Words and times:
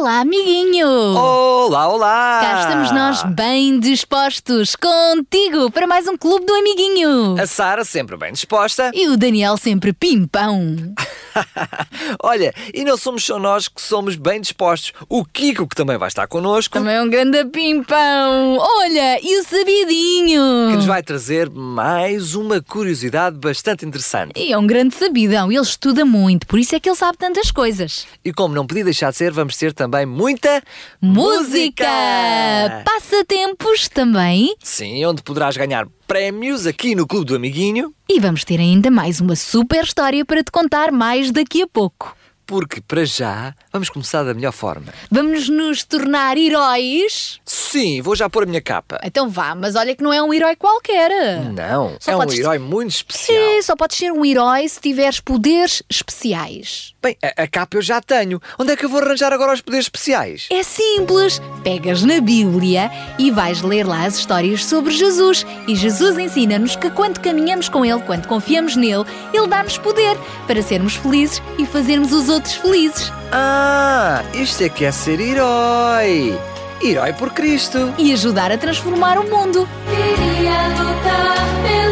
Olá, 0.00 0.20
amiguinho! 0.20 0.88
Olá, 0.88 1.86
olá! 1.86 2.40
Cá 2.40 2.60
estamos 2.62 2.90
nós 2.90 3.22
bem 3.34 3.78
dispostos 3.78 4.74
contigo 4.74 5.70
para 5.70 5.86
mais 5.86 6.08
um 6.08 6.16
Clube 6.16 6.46
do 6.46 6.54
Amiguinho. 6.54 7.38
A 7.38 7.46
Sara 7.46 7.84
sempre 7.84 8.16
bem 8.16 8.32
disposta. 8.32 8.90
E 8.94 9.08
o 9.08 9.16
Daniel 9.18 9.58
sempre 9.58 9.92
pimpão. 9.92 10.74
Olha, 12.24 12.54
e 12.72 12.82
não 12.82 12.96
somos 12.96 13.26
só 13.26 13.38
nós 13.38 13.68
que 13.68 13.80
somos 13.82 14.16
bem 14.16 14.40
dispostos. 14.40 14.94
O 15.06 15.22
Kiko, 15.22 15.68
que 15.68 15.76
também 15.76 15.98
vai 15.98 16.08
estar 16.08 16.26
connosco, 16.26 16.78
Também 16.78 16.94
é 16.96 17.02
um 17.02 17.10
grande 17.10 17.44
pimpão. 17.44 18.56
Olha, 18.58 19.20
e 19.22 19.38
o 19.38 19.44
sabidinho. 19.44 20.70
que 20.70 20.76
nos 20.76 20.86
vai 20.86 21.02
trazer 21.02 21.50
mais 21.50 22.34
uma 22.34 22.62
curiosidade 22.62 23.36
bastante 23.36 23.84
interessante. 23.84 24.32
E 24.34 24.50
é 24.50 24.56
um 24.56 24.66
grande 24.66 24.94
sabidão, 24.94 25.52
ele 25.52 25.60
estuda 25.60 26.06
muito, 26.06 26.46
por 26.46 26.58
isso 26.58 26.74
é 26.74 26.80
que 26.80 26.88
ele 26.88 26.96
sabe 26.96 27.18
tantas 27.18 27.50
coisas. 27.50 28.06
E 28.24 28.32
como 28.32 28.54
não 28.54 28.66
podia 28.66 28.84
deixar 28.84 29.10
de 29.10 29.18
ser, 29.18 29.30
vamos 29.30 29.56
ter 29.58 29.74
também 29.74 29.89
muita 30.06 30.62
Música! 31.00 31.84
Passatempos 32.84 33.88
também. 33.88 34.54
Sim, 34.62 35.04
onde 35.06 35.22
poderás 35.22 35.56
ganhar 35.56 35.86
prémios 36.06 36.66
aqui 36.66 36.94
no 36.94 37.06
Clube 37.06 37.26
do 37.26 37.36
Amiguinho, 37.36 37.94
E 38.08 38.18
vamos 38.20 38.44
ter 38.44 38.58
ainda 38.58 38.90
mais 38.90 39.20
uma 39.20 39.36
super 39.36 39.84
história 39.84 40.24
para 40.24 40.42
te 40.42 40.50
contar 40.50 40.90
mais 40.90 41.30
daqui 41.30 41.62
a 41.62 41.66
pouco. 41.66 42.16
porque 42.46 42.80
para 42.80 43.04
já 43.04 43.54
vamos 43.72 43.88
começar 43.88 44.24
da 44.24 44.34
melhor 44.34 44.50
forma. 44.50 44.92
Vamos 45.08 45.48
nos 45.48 45.84
tornar 45.84 46.36
heróis? 46.36 47.38
Sim, 47.44 48.02
vou 48.02 48.16
já 48.16 48.28
pôr 48.28 48.42
a 48.42 48.46
minha 48.46 48.60
capa. 48.60 48.98
Então 49.04 49.28
vá, 49.28 49.54
mas 49.54 49.76
olha 49.76 49.94
que 49.94 50.02
não 50.02 50.12
é 50.12 50.20
um 50.20 50.34
herói 50.34 50.56
qualquer. 50.56 51.12
Não, 51.52 51.96
Só 52.00 52.10
é 52.10 52.16
um 52.16 52.32
herói 52.32 52.58
muito 52.58 52.90
especial. 52.90 53.38
É, 53.38 53.62
só 53.62 53.76
podes 53.76 53.96
ser 53.96 54.10
um 54.10 54.24
herói 54.24 54.68
se 54.68 54.80
tiveres 54.80 55.20
poderes 55.20 55.80
especiais. 55.88 56.92
Bem, 57.02 57.16
a, 57.22 57.44
a 57.44 57.46
capa 57.46 57.78
eu 57.78 57.82
já 57.82 58.00
tenho. 58.00 58.40
Onde 58.58 58.72
é 58.72 58.76
que 58.76 58.84
eu 58.84 58.88
vou 58.88 59.00
arranjar 59.00 59.32
agora 59.32 59.54
os 59.54 59.62
poderes 59.62 59.86
especiais? 59.86 60.46
É 60.50 60.62
simples. 60.62 61.40
Pegas 61.64 62.02
na 62.02 62.20
Bíblia 62.20 62.90
e 63.18 63.30
vais 63.30 63.62
ler 63.62 63.86
lá 63.86 64.04
as 64.04 64.16
histórias 64.16 64.64
sobre 64.64 64.92
Jesus. 64.92 65.46
E 65.66 65.74
Jesus 65.74 66.18
ensina-nos 66.18 66.76
que 66.76 66.90
quando 66.90 67.20
caminhamos 67.20 67.68
com 67.70 67.84
Ele, 67.84 68.02
quando 68.02 68.26
confiamos 68.26 68.76
nele, 68.76 69.04
Ele 69.32 69.46
dá-nos 69.46 69.78
poder 69.78 70.16
para 70.46 70.62
sermos 70.62 70.94
felizes 70.96 71.42
e 71.58 71.64
fazermos 71.64 72.12
os 72.12 72.28
outros 72.28 72.54
felizes. 72.56 73.10
Ah, 73.32 74.22
isto 74.34 74.62
é 74.62 74.68
que 74.68 74.84
é 74.84 74.92
ser 74.92 75.20
herói. 75.20 76.38
Herói 76.82 77.12
por 77.14 77.30
Cristo. 77.32 77.94
E 77.96 78.12
ajudar 78.12 78.52
a 78.52 78.58
transformar 78.58 79.18
o 79.18 79.24
mundo. 79.24 79.68
Queria 79.88 80.68
lutar 80.68 81.36
pelo 81.62 81.89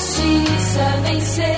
justiça 0.00 0.96
vencer. 1.04 1.56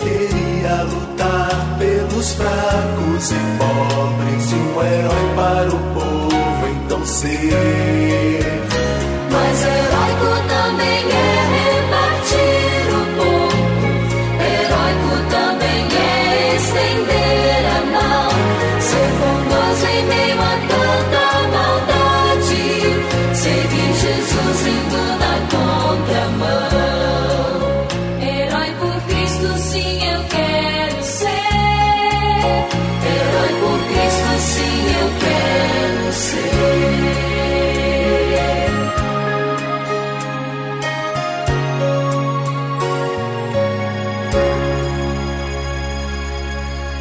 Queria 0.00 0.82
lutar 0.84 1.76
pelos 1.78 2.32
fracos 2.32 3.30
e 3.30 3.40
pobres 3.58 4.52
um 4.52 4.82
herói 4.82 5.34
para 5.36 5.68
o 5.68 5.78
povo 5.94 6.68
então 6.68 7.04
ser. 7.04 7.73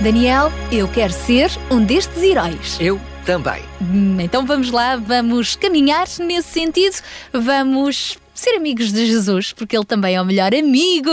Daniel, 0.04 0.52
eu 0.70 0.86
quero 0.90 1.14
ser 1.14 1.50
um 1.72 1.82
destes 1.82 2.22
heróis. 2.22 2.78
Eu 2.78 3.00
também. 3.26 3.64
Hum, 3.82 4.20
Então 4.20 4.46
vamos 4.46 4.70
lá, 4.70 4.98
vamos 4.98 5.56
caminhar 5.56 6.06
nesse 6.20 6.50
sentido, 6.50 6.98
vamos 7.32 8.18
ser 8.34 8.58
amigos 8.58 8.92
de 8.92 9.06
Jesus, 9.06 9.54
porque 9.54 9.78
ele 9.78 9.86
também 9.86 10.16
é 10.16 10.22
o 10.22 10.26
melhor 10.26 10.54
amigo. 10.54 11.10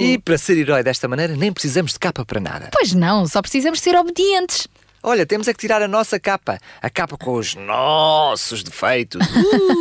E 0.00 0.18
para 0.18 0.36
ser 0.36 0.58
herói 0.58 0.82
desta 0.82 1.06
maneira, 1.06 1.36
nem 1.36 1.52
precisamos 1.52 1.92
de 1.92 2.00
capa 2.00 2.24
para 2.24 2.40
nada. 2.40 2.70
Pois 2.72 2.92
não, 2.92 3.28
só 3.28 3.40
precisamos 3.40 3.80
ser 3.80 3.94
obedientes. 3.94 4.66
Olha, 5.00 5.24
temos 5.24 5.46
é 5.46 5.52
que 5.52 5.60
tirar 5.60 5.80
a 5.82 5.86
nossa 5.86 6.18
capa. 6.18 6.58
A 6.82 6.90
capa 6.90 7.16
com 7.16 7.34
os 7.34 7.54
nossos 7.54 8.64
defeitos. 8.64 9.20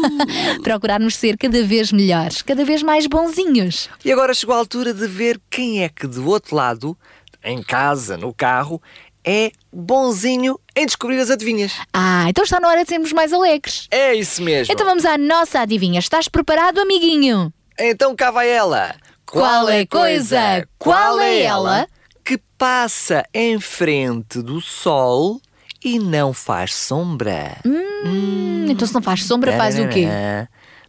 Procurarmos 0.61 1.15
ser 1.15 1.37
cada 1.37 1.63
vez 1.63 1.91
melhores, 1.91 2.41
cada 2.41 2.63
vez 2.63 2.83
mais 2.83 3.07
bonzinhos. 3.07 3.89
e 4.05 4.11
agora 4.11 4.33
chegou 4.33 4.53
a 4.53 4.57
altura 4.59 4.93
de 4.93 5.07
ver 5.07 5.39
quem 5.49 5.83
é 5.83 5.89
que 5.89 6.05
do 6.05 6.27
outro 6.27 6.55
lado, 6.55 6.97
em 7.43 7.61
casa, 7.61 8.17
no 8.17 8.33
carro, 8.33 8.81
é 9.23 9.51
bonzinho 9.71 10.59
em 10.75 10.85
descobrir 10.85 11.19
as 11.19 11.29
adivinhas. 11.29 11.73
Ah, 11.93 12.25
então 12.27 12.43
está 12.43 12.59
na 12.59 12.67
hora 12.67 12.83
de 12.83 12.89
sermos 12.89 13.11
mais 13.13 13.31
alegres. 13.31 13.87
É 13.89 14.13
isso 14.13 14.41
mesmo. 14.41 14.73
Então 14.73 14.85
vamos 14.85 15.05
à 15.05 15.17
nossa 15.17 15.59
adivinha. 15.59 15.99
Estás 15.99 16.27
preparado, 16.27 16.79
amiguinho? 16.79 17.53
Então 17.79 18.15
cá 18.15 18.31
vai 18.31 18.49
ela. 18.49 18.95
Qual 19.25 19.69
é 19.69 19.81
a 19.81 19.87
coisa? 19.87 20.67
Qual 20.77 21.19
é 21.19 21.41
ela? 21.41 21.87
Que 22.23 22.37
passa 22.57 23.25
em 23.33 23.59
frente 23.59 24.41
do 24.41 24.61
sol 24.61 25.41
e 25.83 25.99
não 25.99 26.33
faz 26.33 26.73
sombra. 26.73 27.57
Hum, 27.65 28.67
então 28.69 28.87
se 28.87 28.93
não 28.93 29.01
faz 29.01 29.25
sombra, 29.25 29.57
faz 29.57 29.77
o 29.79 29.87
quê? 29.87 30.07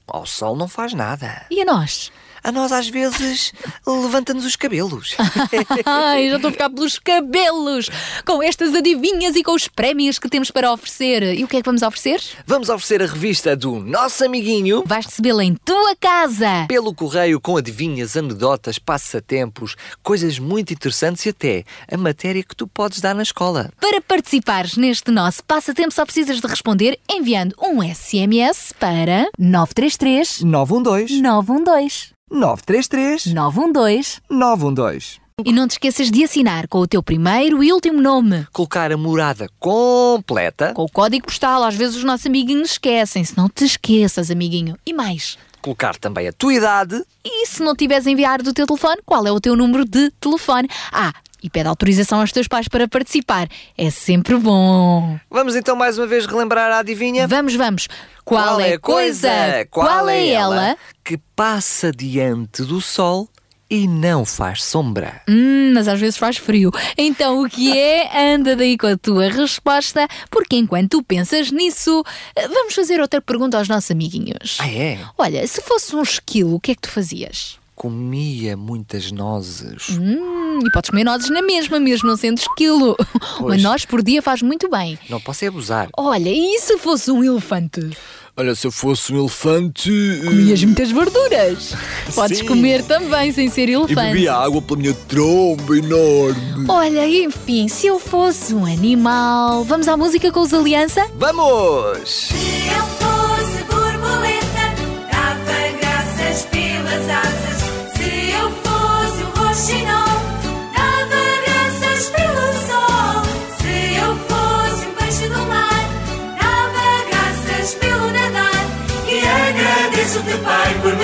Ao 0.06 0.26
sol 0.26 0.54
não 0.54 0.68
faz 0.68 0.92
nada. 0.92 1.46
E 1.50 1.62
a 1.62 1.64
nós? 1.64 2.12
A 2.44 2.52
nós 2.52 2.70
às 2.70 2.88
vezes 2.88 3.52
levanta-nos 3.86 4.44
os 4.44 4.54
cabelos. 4.54 5.16
Ai, 5.86 6.28
já 6.28 6.36
estou 6.36 6.50
a 6.50 6.52
ficar 6.52 6.70
pelos 6.70 6.98
cabelos 6.98 7.88
com 8.24 8.42
estas 8.42 8.74
adivinhas 8.74 9.34
e 9.34 9.42
com 9.42 9.52
os 9.52 9.66
prémios 9.66 10.18
que 10.18 10.28
temos 10.28 10.50
para 10.50 10.70
oferecer. 10.70 11.22
E 11.34 11.42
o 11.42 11.48
que 11.48 11.56
é 11.56 11.60
que 11.60 11.66
vamos 11.66 11.82
oferecer? 11.82 12.20
Vamos 12.46 12.68
oferecer 12.68 13.02
a 13.02 13.06
revista 13.06 13.56
do 13.56 13.80
nosso 13.80 14.24
amiguinho 14.24 14.84
Vais 14.86 15.06
recebê-la 15.06 15.42
em 15.42 15.54
tua 15.54 15.96
casa. 15.96 16.66
pelo 16.68 16.94
correio 16.94 17.40
com 17.40 17.56
adivinhas, 17.56 18.16
anedotas, 18.16 18.78
passatempos, 18.78 19.74
coisas 20.02 20.38
muito 20.38 20.72
interessantes 20.72 21.24
e 21.24 21.30
até 21.30 21.64
a 21.90 21.96
matéria 21.96 22.42
que 22.42 22.54
tu 22.54 22.66
podes 22.66 23.00
dar 23.00 23.14
na 23.14 23.22
escola. 23.22 23.70
Para 23.80 24.00
participares 24.02 24.76
neste 24.76 25.10
nosso 25.10 25.42
passatempo, 25.44 25.92
só 25.94 26.04
precisas 26.04 26.40
de 26.40 26.46
responder 26.46 26.98
enviando 27.10 27.54
um 27.58 27.82
SMS 27.82 28.72
para 28.78 29.28
933 29.38 30.42
912 30.42 31.22
912 31.22 32.13
933 32.30 33.26
912 33.34 34.20
912. 34.30 35.20
e 35.44 35.52
não 35.52 35.66
te 35.68 35.72
esqueças 35.72 36.10
de 36.10 36.24
assinar 36.24 36.66
com 36.68 36.78
o 36.78 36.86
teu 36.86 37.02
primeiro 37.02 37.62
e 37.62 37.72
último 37.72 38.00
nome. 38.00 38.46
Colocar 38.52 38.90
a 38.92 38.96
morada 38.96 39.48
completa, 39.58 40.72
Com 40.74 40.84
o 40.84 40.90
código 40.90 41.26
postal, 41.26 41.62
às 41.64 41.74
vezes 41.74 41.96
os 41.96 42.04
nossos 42.04 42.26
amiguinhos 42.26 42.72
esquecem-se. 42.72 43.36
Não 43.36 43.48
te 43.48 43.64
esqueças, 43.64 44.30
amiguinho. 44.30 44.76
E 44.86 44.92
mais, 44.92 45.36
colocar 45.60 45.96
também 45.96 46.28
a 46.28 46.32
tua 46.32 46.54
idade 46.54 47.02
E 47.24 47.46
se 47.46 47.62
não 47.62 47.74
tiveres 47.74 48.06
a 48.06 48.10
enviar 48.10 48.42
do 48.42 48.52
teu 48.52 48.66
telefone, 48.66 49.00
qual 49.04 49.26
é 49.26 49.32
o 49.32 49.40
teu 49.40 49.54
número 49.56 49.84
de 49.84 50.10
telefone? 50.20 50.68
Ah, 50.92 51.12
e 51.44 51.50
pede 51.50 51.68
autorização 51.68 52.20
aos 52.20 52.32
teus 52.32 52.48
pais 52.48 52.66
para 52.68 52.88
participar. 52.88 53.46
É 53.76 53.90
sempre 53.90 54.34
bom. 54.36 55.20
Vamos 55.30 55.54
então 55.54 55.76
mais 55.76 55.98
uma 55.98 56.06
vez 56.06 56.24
relembrar 56.24 56.72
a 56.72 56.78
adivinha? 56.78 57.28
Vamos, 57.28 57.54
vamos. 57.54 57.86
Qual, 58.24 58.58
é 58.58 58.72
a 58.72 58.78
coisa? 58.78 59.28
Qual 59.70 60.08
é 60.08 60.28
ela? 60.28 60.74
que 61.04 61.18
passa 61.36 61.92
diante 61.92 62.62
do 62.62 62.80
sol 62.80 63.28
e 63.68 63.86
não 63.86 64.24
faz 64.24 64.64
sombra? 64.64 65.20
Hum, 65.28 65.72
mas 65.74 65.86
às 65.86 66.00
vezes 66.00 66.16
faz 66.16 66.38
frio. 66.38 66.70
Então 66.96 67.42
o 67.42 67.50
que 67.50 67.78
é? 67.78 68.08
Anda 68.34 68.56
daí 68.56 68.78
com 68.78 68.86
a 68.86 68.96
tua 68.96 69.28
resposta, 69.28 70.08
porque 70.30 70.56
enquanto 70.56 70.92
tu 70.92 71.02
pensas 71.02 71.50
nisso, 71.50 72.02
vamos 72.34 72.74
fazer 72.74 73.02
outra 73.02 73.20
pergunta 73.20 73.58
aos 73.58 73.68
nossos 73.68 73.90
amiguinhos. 73.90 74.56
Ah, 74.58 74.70
é? 74.70 74.98
Olha, 75.18 75.46
se 75.46 75.60
fosse 75.60 75.94
um 75.94 76.02
esquilo, 76.02 76.54
o 76.54 76.60
que 76.60 76.72
é 76.72 76.74
que 76.74 76.80
tu 76.80 76.90
fazias? 76.90 77.58
Comia 77.88 78.56
muitas 78.56 79.12
nozes. 79.12 79.90
Hum, 79.90 80.58
e 80.66 80.70
podes 80.72 80.88
comer 80.88 81.04
nozes 81.04 81.28
na 81.28 81.42
mesma, 81.42 81.78
mesmo 81.78 82.08
não 82.08 82.16
sendo 82.16 82.38
esquilo. 82.38 82.96
Uma 83.38 83.58
noz 83.58 83.84
por 83.84 84.02
dia 84.02 84.22
faz 84.22 84.40
muito 84.40 84.70
bem. 84.70 84.98
Não 85.10 85.20
posso 85.20 85.44
é 85.44 85.48
abusar. 85.48 85.90
Olha, 85.94 86.30
e 86.30 86.58
se 86.60 86.78
fosse 86.78 87.10
um 87.10 87.22
elefante? 87.22 87.90
Olha, 88.38 88.54
se 88.54 88.66
eu 88.66 88.72
fosse 88.72 89.12
um 89.12 89.18
elefante. 89.20 89.90
eh, 89.92 90.24
Comias 90.24 90.64
muitas 90.64 90.90
verduras. 90.90 91.74
Podes 92.16 92.38
Sim. 92.38 92.46
comer 92.46 92.82
também 92.84 93.30
sem 93.32 93.50
ser 93.50 93.68
elefante. 93.68 94.28
água 94.28 94.62
pela 94.62 94.80
minha 94.80 94.94
tromba 95.06 95.76
enorme. 95.76 96.64
Olha, 96.66 97.06
enfim, 97.06 97.68
se 97.68 97.86
eu 97.86 97.98
fosse 98.00 98.54
um 98.54 98.64
animal. 98.64 99.62
Vamos 99.64 99.86
à 99.88 99.94
música 99.94 100.32
com 100.32 100.40
os 100.40 100.54
Aliança? 100.54 101.06
Vamos! 101.18 102.08
Se 102.08 102.34
eu 102.34 103.03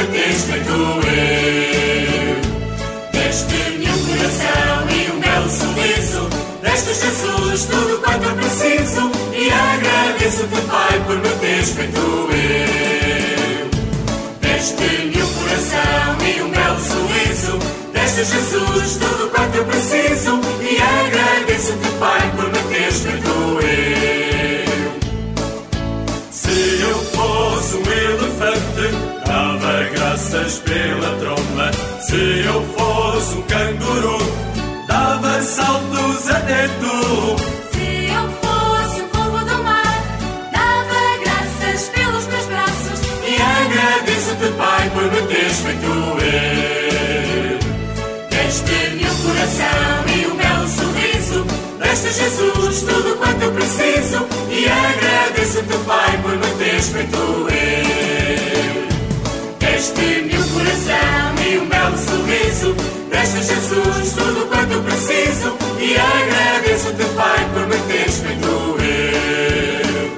Pai, 0.01 0.07
por 0.07 0.17
me 0.17 0.19
teres 0.19 0.45
feito 0.45 0.73
eu. 0.73 1.11
Deste-me 3.13 3.87
um 3.91 3.99
coração 4.07 4.89
e 4.89 5.11
um 5.13 5.21
belo 5.21 5.51
sorriso. 5.51 6.29
Deste 6.63 6.95
Jesus 6.95 7.67
tudo 7.67 8.01
quanto 8.03 8.25
eu 8.25 8.35
preciso. 8.37 9.11
E 9.35 9.51
agradeço-te, 9.51 10.61
Pai, 10.69 11.01
por 11.07 11.17
me 11.17 11.29
teres 11.41 11.71
feito 11.71 12.01
eu. 12.01 13.69
Deste-me 14.41 15.21
coração 15.39 16.17
e 16.27 16.43
um 16.43 16.51
belo 16.51 16.81
sorriso. 16.81 17.59
Deste 17.93 18.25
Jesus 18.25 18.70
pela 30.31 31.17
tromba. 31.17 31.73
Se 32.03 32.45
eu 32.45 32.63
fosse 32.77 33.35
um 33.35 33.43
canguru, 33.43 34.19
dava 34.87 35.43
saltos 35.43 36.31
até 36.31 36.69
tu. 36.69 37.37
Se 37.73 38.13
eu 38.13 38.31
fosse 38.41 39.03
um 39.03 39.09
povo 39.09 39.39
do 39.45 39.65
mar, 39.65 40.05
dava 40.53 41.19
graças 41.25 41.89
pelos 41.89 42.27
meus 42.29 42.47
braços. 42.47 43.01
E 43.27 43.35
agradeço-te, 43.43 44.53
Pai, 44.57 44.91
por 44.91 45.03
me 45.03 45.23
teres 45.27 45.59
feito 45.59 45.87
eu. 45.87 47.59
Deste-me 48.31 49.05
um 49.05 49.17
coração 49.27 50.07
e 50.15 50.27
um 50.29 50.37
belo 50.37 50.69
sorriso. 50.69 51.45
Deste 51.81 52.13
Jesus 52.13 52.83
tudo 52.83 53.17
quanto 53.17 53.43
eu 53.43 53.53
preciso. 53.53 54.29
E 54.49 54.69
agradeço-te, 54.69 55.77
Pai, 55.85 56.19
por 56.23 56.37
me 56.37 56.57
teres 56.57 56.89
feito 56.89 57.17
eu. 57.17 58.10
Deste-me 59.81 60.37
coração 60.53 61.35
E 61.43 61.57
um 61.57 61.67
belo 61.67 61.97
sorriso. 61.97 62.75
Deste 63.09 63.43
Jesus 63.45 64.13
tudo 64.13 64.47
quanto 64.51 64.73
eu 64.75 64.83
preciso. 64.83 65.57
E 65.81 65.97
agradeço-te, 65.97 67.03
Pai, 67.17 67.49
por 67.55 67.67
me 67.67 67.79
teres 67.89 68.19
feito 68.19 68.77
eu. 68.77 70.11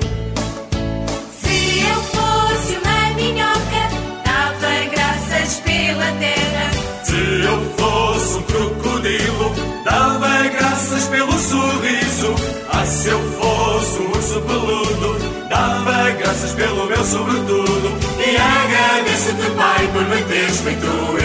Se 1.41 1.81
eu 1.81 2.03
fosse 2.11 2.77
uma 2.83 3.15
minhoca, 3.15 3.85
dava 4.25 4.73
graças 4.91 5.61
pela 5.61 6.11
terra. 6.19 6.71
Se 7.05 7.45
eu 7.45 7.63
fosse 7.79 8.39
um 8.39 8.43
crocodilo, 8.43 9.55
dava 9.85 10.43
graças 10.49 11.05
pelo 11.05 11.39
sorriso. 11.39 12.35
Ah, 12.69 12.85
se 12.85 13.11
eu 13.11 13.21
fosse 13.39 14.01
um 14.01 14.11
urso 14.11 14.41
peludo, 14.41 15.47
dava 15.49 16.11
graças 16.19 16.51
pelo 16.51 16.87
meu 16.87 17.05
sobretudo. 17.05 18.12
E 18.25 18.37
agradeço-te, 18.37 19.51
Pai, 19.57 19.89
por 19.93 20.05
me 20.05 20.23
teres 20.23 20.61
feito 20.61 20.87
eu. 20.87 21.23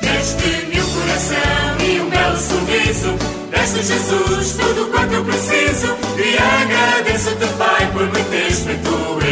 Deste-me 0.00 0.80
um 0.80 0.86
coração 0.92 1.84
e 1.84 2.00
um 2.00 2.08
belo 2.08 2.36
sorriso. 2.38 3.18
Deste 3.50 3.82
Jesus 3.82 4.52
tudo 4.52 4.86
quanto 4.92 5.14
eu 5.14 5.24
preciso. 5.24 5.96
E 6.16 6.38
agradeço-te, 6.38 7.46
Pai, 7.58 7.90
por 7.92 8.06
me 8.06 8.22
teres 8.30 8.60
feito 8.60 8.88
eu. 8.88 9.24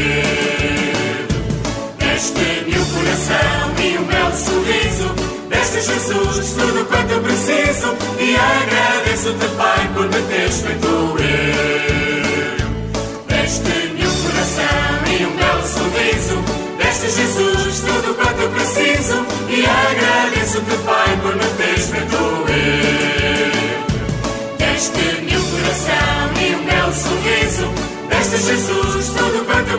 Deste-me 1.96 2.78
um 2.78 2.84
coração 2.86 3.72
e 3.78 3.98
um 3.98 4.04
belo 4.04 4.36
sorriso. 4.36 5.14
Deste 5.48 5.80
Jesus 5.80 6.50
tudo 6.54 6.84
quanto 6.86 7.12
eu 7.12 7.20
preciso. 7.20 7.96
E 8.18 8.34
agradeço-te, 8.34 9.46
Pai, 9.56 9.88
por 9.94 10.06
me 10.06 10.22
teres 10.22 10.60
feito 10.60 10.91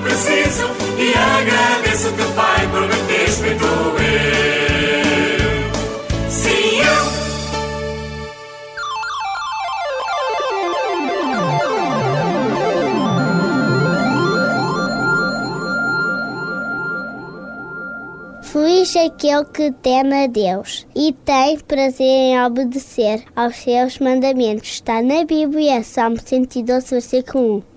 preciso. 0.04 0.68
E 0.98 1.14
agradeço-te, 1.14 2.24
Pai, 2.36 2.68
por 2.68 2.82
me 2.82 2.96
teres 3.08 3.38
feito 3.40 3.64
eu. 3.64 3.74
Sim, 6.30 6.80
eu. 6.80 7.24
Feliz 18.44 18.96
aquele 18.96 19.46
que 19.46 19.72
teme 19.72 20.26
a 20.26 20.28
Deus 20.28 20.86
e 20.96 21.12
tem 21.12 21.58
prazer 21.60 22.06
em 22.06 22.40
obedecer 22.46 23.24
aos 23.36 23.56
seus 23.56 23.98
mandamentos. 23.98 24.70
Está 24.70 25.02
na 25.02 25.26
Bíblia, 25.26 25.84
Salmo 25.84 26.20
112, 26.24 26.92
versículo 26.92 27.58
1. 27.70 27.73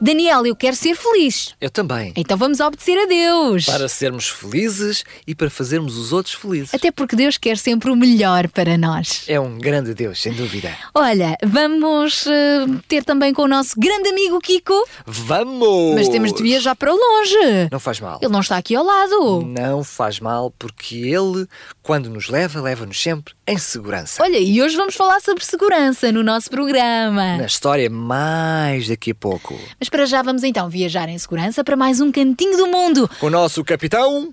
Daniel, 0.00 0.46
eu 0.46 0.56
quero 0.56 0.74
ser 0.74 0.96
feliz. 0.96 1.54
Eu 1.60 1.68
também. 1.68 2.14
Então 2.16 2.36
vamos 2.38 2.58
obedecer 2.58 2.96
a 2.98 3.06
Deus. 3.06 3.66
Para 3.66 3.86
sermos 3.86 4.28
felizes 4.28 5.04
e 5.26 5.34
para 5.34 5.50
fazermos 5.50 5.98
os 5.98 6.10
outros 6.10 6.34
felizes. 6.34 6.72
Até 6.72 6.90
porque 6.90 7.14
Deus 7.14 7.36
quer 7.36 7.58
sempre 7.58 7.90
o 7.90 7.96
melhor 7.96 8.48
para 8.48 8.78
nós. 8.78 9.24
É 9.28 9.38
um 9.38 9.58
grande 9.58 9.92
Deus, 9.92 10.22
sem 10.22 10.32
dúvida. 10.32 10.74
Olha, 10.94 11.36
vamos 11.44 12.26
eh, 12.26 12.66
ter 12.88 13.04
também 13.04 13.34
com 13.34 13.42
o 13.42 13.48
nosso 13.48 13.78
grande 13.78 14.08
amigo 14.08 14.40
Kiko, 14.40 14.88
Vamos! 15.04 15.94
mas 15.96 16.08
temos 16.08 16.32
de 16.32 16.42
viajar 16.42 16.74
para 16.74 16.92
longe. 16.92 17.68
Não 17.70 17.78
faz 17.78 18.00
mal. 18.00 18.18
Ele 18.22 18.32
não 18.32 18.40
está 18.40 18.56
aqui 18.56 18.74
ao 18.74 18.84
lado. 18.84 19.42
Não 19.46 19.84
faz 19.84 20.18
mal, 20.18 20.50
porque 20.58 20.96
Ele, 20.96 21.46
quando 21.82 22.08
nos 22.08 22.28
leva, 22.30 22.60
leva-nos 22.60 23.00
sempre 23.00 23.34
em 23.50 23.58
segurança. 23.58 24.22
Olha, 24.22 24.38
e 24.38 24.62
hoje 24.62 24.76
vamos 24.76 24.94
falar 24.94 25.20
sobre 25.20 25.44
segurança 25.44 26.12
no 26.12 26.22
nosso 26.22 26.48
programa. 26.48 27.36
Na 27.36 27.46
história, 27.46 27.90
mais 27.90 28.88
daqui 28.88 29.10
a 29.10 29.14
pouco. 29.14 29.58
Mas 29.78 29.88
para 29.88 30.06
já 30.06 30.22
vamos 30.22 30.44
então 30.44 30.68
viajar 30.68 31.08
em 31.08 31.18
segurança 31.18 31.64
para 31.64 31.76
mais 31.76 32.00
um 32.00 32.12
cantinho 32.12 32.56
do 32.56 32.68
mundo. 32.68 33.10
Com 33.18 33.26
o 33.26 33.30
nosso 33.30 33.64
capitão 33.64 34.32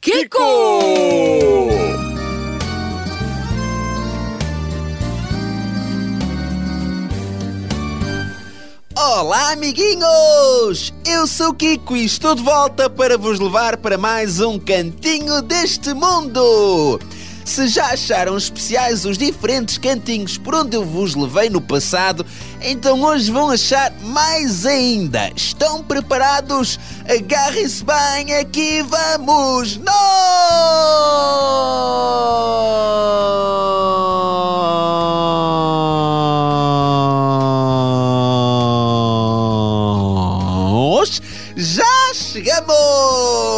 Kiko! 0.00 0.38
Olá, 8.94 9.52
amiguinhos! 9.52 10.92
Eu 11.06 11.26
sou 11.26 11.50
o 11.50 11.54
Kiko 11.54 11.96
e 11.96 12.04
estou 12.04 12.34
de 12.34 12.42
volta 12.42 12.90
para 12.90 13.16
vos 13.16 13.40
levar 13.40 13.78
para 13.78 13.96
mais 13.96 14.40
um 14.40 14.58
cantinho 14.58 15.40
deste 15.40 15.94
mundo! 15.94 17.00
Se 17.48 17.66
já 17.66 17.86
acharam 17.86 18.36
especiais 18.36 19.06
os 19.06 19.16
diferentes 19.16 19.78
cantinhos 19.78 20.36
por 20.36 20.54
onde 20.54 20.76
eu 20.76 20.84
vos 20.84 21.14
levei 21.14 21.48
no 21.48 21.62
passado, 21.62 22.26
então 22.60 23.02
hoje 23.02 23.30
vão 23.30 23.48
achar 23.48 23.90
mais 24.02 24.66
ainda. 24.66 25.32
Estão 25.34 25.82
preparados? 25.82 26.78
Agarrem-se 27.08 27.82
bem, 27.82 28.34
aqui 28.34 28.82
vamos 28.82 29.78
nós! 29.78 29.88
Já 41.56 42.12
chegamos! 42.14 43.48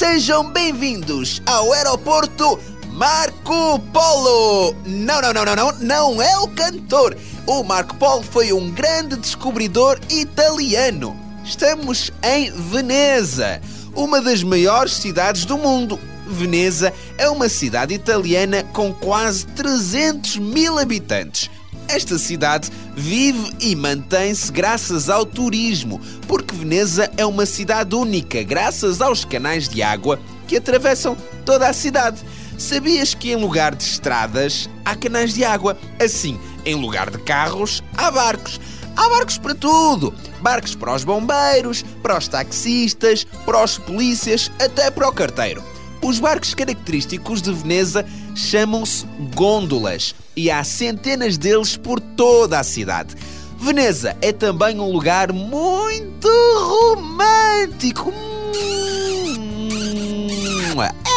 Sejam 0.00 0.50
bem-vindos 0.50 1.42
ao 1.44 1.74
aeroporto 1.74 2.58
Marco 2.92 3.78
Polo! 3.92 4.74
Não, 4.86 5.20
não, 5.20 5.34
não, 5.34 5.44
não, 5.44 5.54
não, 5.54 5.72
não 5.78 6.22
é 6.22 6.38
o 6.38 6.48
cantor! 6.48 7.14
O 7.46 7.62
Marco 7.62 7.94
Polo 7.96 8.22
foi 8.22 8.50
um 8.50 8.70
grande 8.70 9.14
descobridor 9.16 10.00
italiano. 10.08 11.14
Estamos 11.44 12.10
em 12.22 12.50
Veneza, 12.50 13.60
uma 13.94 14.22
das 14.22 14.42
maiores 14.42 14.94
cidades 14.94 15.44
do 15.44 15.58
mundo. 15.58 16.00
Veneza 16.26 16.94
é 17.18 17.28
uma 17.28 17.50
cidade 17.50 17.92
italiana 17.92 18.64
com 18.72 18.94
quase 18.94 19.44
300 19.48 20.38
mil 20.38 20.78
habitantes. 20.78 21.50
Esta 21.92 22.18
cidade 22.18 22.70
vive 22.94 23.52
e 23.58 23.74
mantém-se 23.74 24.52
graças 24.52 25.10
ao 25.10 25.26
turismo, 25.26 26.00
porque 26.28 26.54
Veneza 26.54 27.10
é 27.16 27.26
uma 27.26 27.44
cidade 27.44 27.96
única, 27.96 28.44
graças 28.44 29.00
aos 29.00 29.24
canais 29.24 29.68
de 29.68 29.82
água 29.82 30.20
que 30.46 30.56
atravessam 30.56 31.16
toda 31.44 31.68
a 31.68 31.72
cidade. 31.72 32.20
Sabias 32.56 33.12
que 33.12 33.32
em 33.32 33.34
lugar 33.34 33.74
de 33.74 33.82
estradas 33.82 34.70
há 34.84 34.94
canais 34.94 35.34
de 35.34 35.42
água? 35.44 35.76
Assim, 36.00 36.38
em 36.64 36.76
lugar 36.76 37.10
de 37.10 37.18
carros, 37.18 37.82
há 37.96 38.08
barcos. 38.08 38.60
Há 38.96 39.08
barcos 39.08 39.38
para 39.38 39.54
tudo: 39.56 40.14
barcos 40.40 40.76
para 40.76 40.94
os 40.94 41.02
bombeiros, 41.02 41.84
para 42.00 42.18
os 42.18 42.28
taxistas, 42.28 43.26
para 43.44 43.64
os 43.64 43.78
polícias, 43.78 44.48
até 44.60 44.92
para 44.92 45.08
o 45.08 45.12
carteiro. 45.12 45.60
Os 46.00 46.20
barcos 46.20 46.54
característicos 46.54 47.42
de 47.42 47.52
Veneza 47.52 48.06
chamam-se 48.36 49.04
gôndolas 49.34 50.14
e 50.40 50.50
há 50.50 50.64
centenas 50.64 51.36
deles 51.36 51.76
por 51.76 52.00
toda 52.00 52.58
a 52.58 52.64
cidade. 52.64 53.14
Veneza 53.58 54.16
é 54.22 54.32
também 54.32 54.80
um 54.80 54.90
lugar 54.90 55.34
muito 55.34 56.28
romântico. 56.56 58.10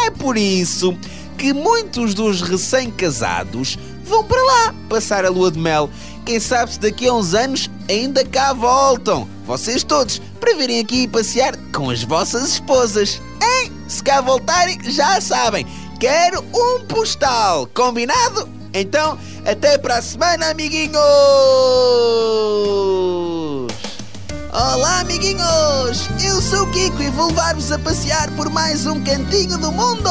É 0.04 0.10
por 0.10 0.36
isso 0.36 0.94
que 1.38 1.54
muitos 1.54 2.12
dos 2.12 2.42
recém-casados 2.42 3.78
vão 4.04 4.22
para 4.22 4.42
lá 4.42 4.74
passar 4.90 5.24
a 5.24 5.30
lua 5.30 5.50
de 5.50 5.58
mel. 5.58 5.88
Quem 6.26 6.38
sabe 6.38 6.74
se 6.74 6.80
daqui 6.80 7.08
a 7.08 7.14
uns 7.14 7.32
anos 7.32 7.70
ainda 7.88 8.26
cá 8.26 8.52
voltam. 8.52 9.26
Vocês 9.46 9.82
todos, 9.82 10.20
para 10.38 10.54
virem 10.54 10.80
aqui 10.80 11.08
passear 11.08 11.56
com 11.72 11.88
as 11.88 12.02
vossas 12.02 12.46
esposas. 12.50 13.22
Hein? 13.42 13.72
Se 13.88 14.02
cá 14.02 14.20
voltarem, 14.20 14.78
já 14.84 15.18
sabem. 15.18 15.66
Quero 15.98 16.44
um 16.52 16.84
postal. 16.84 17.66
Combinado? 17.72 18.63
Então, 18.74 19.16
até 19.46 19.78
para 19.78 19.98
a 19.98 20.02
semana, 20.02 20.50
amiguinhos! 20.50 20.98
Olá, 24.52 24.98
amiguinhos! 24.98 26.08
Eu 26.20 26.42
sou 26.42 26.64
o 26.64 26.70
Kiko 26.72 27.00
e 27.00 27.08
vou 27.10 27.28
levar-vos 27.28 27.70
a 27.70 27.78
passear 27.78 28.28
por 28.32 28.50
mais 28.50 28.84
um 28.84 29.02
cantinho 29.04 29.56
do 29.58 29.70
mundo! 29.70 30.10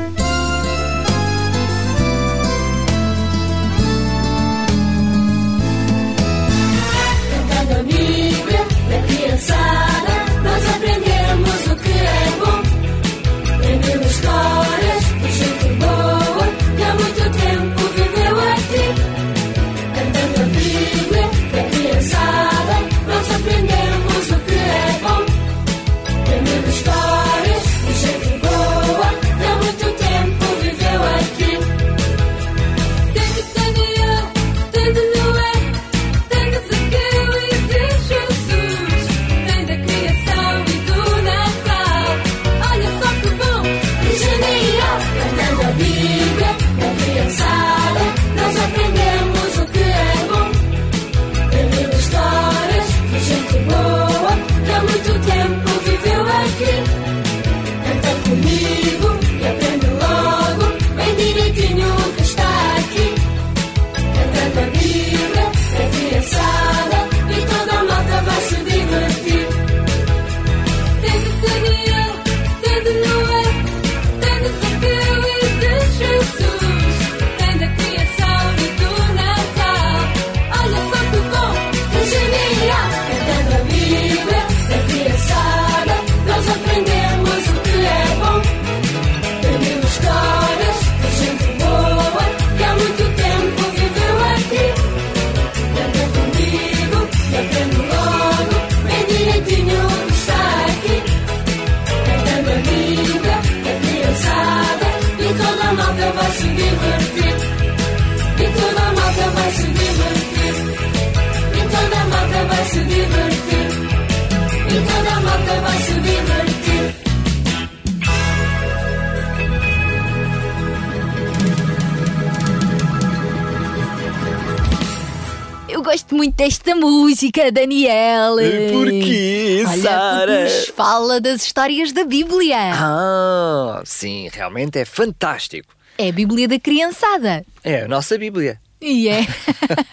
Muito 126.21 126.35
desta 126.35 126.75
música, 126.75 127.51
Daniel. 127.51 128.39
E 128.39 128.71
porquê, 128.71 129.63
Sara? 129.81 130.43
nos 130.43 130.67
fala 130.67 131.19
das 131.19 131.41
histórias 131.41 131.91
da 131.91 132.05
Bíblia. 132.05 132.57
Ah, 132.75 133.81
sim, 133.83 134.29
realmente 134.31 134.77
é 134.77 134.85
fantástico. 134.85 135.73
É 135.97 136.09
a 136.09 136.11
Bíblia 136.11 136.47
da 136.47 136.59
criançada. 136.59 137.43
É 137.63 137.81
a 137.81 137.87
nossa 137.87 138.19
Bíblia. 138.19 138.61
E 138.79 139.09
é. 139.09 139.21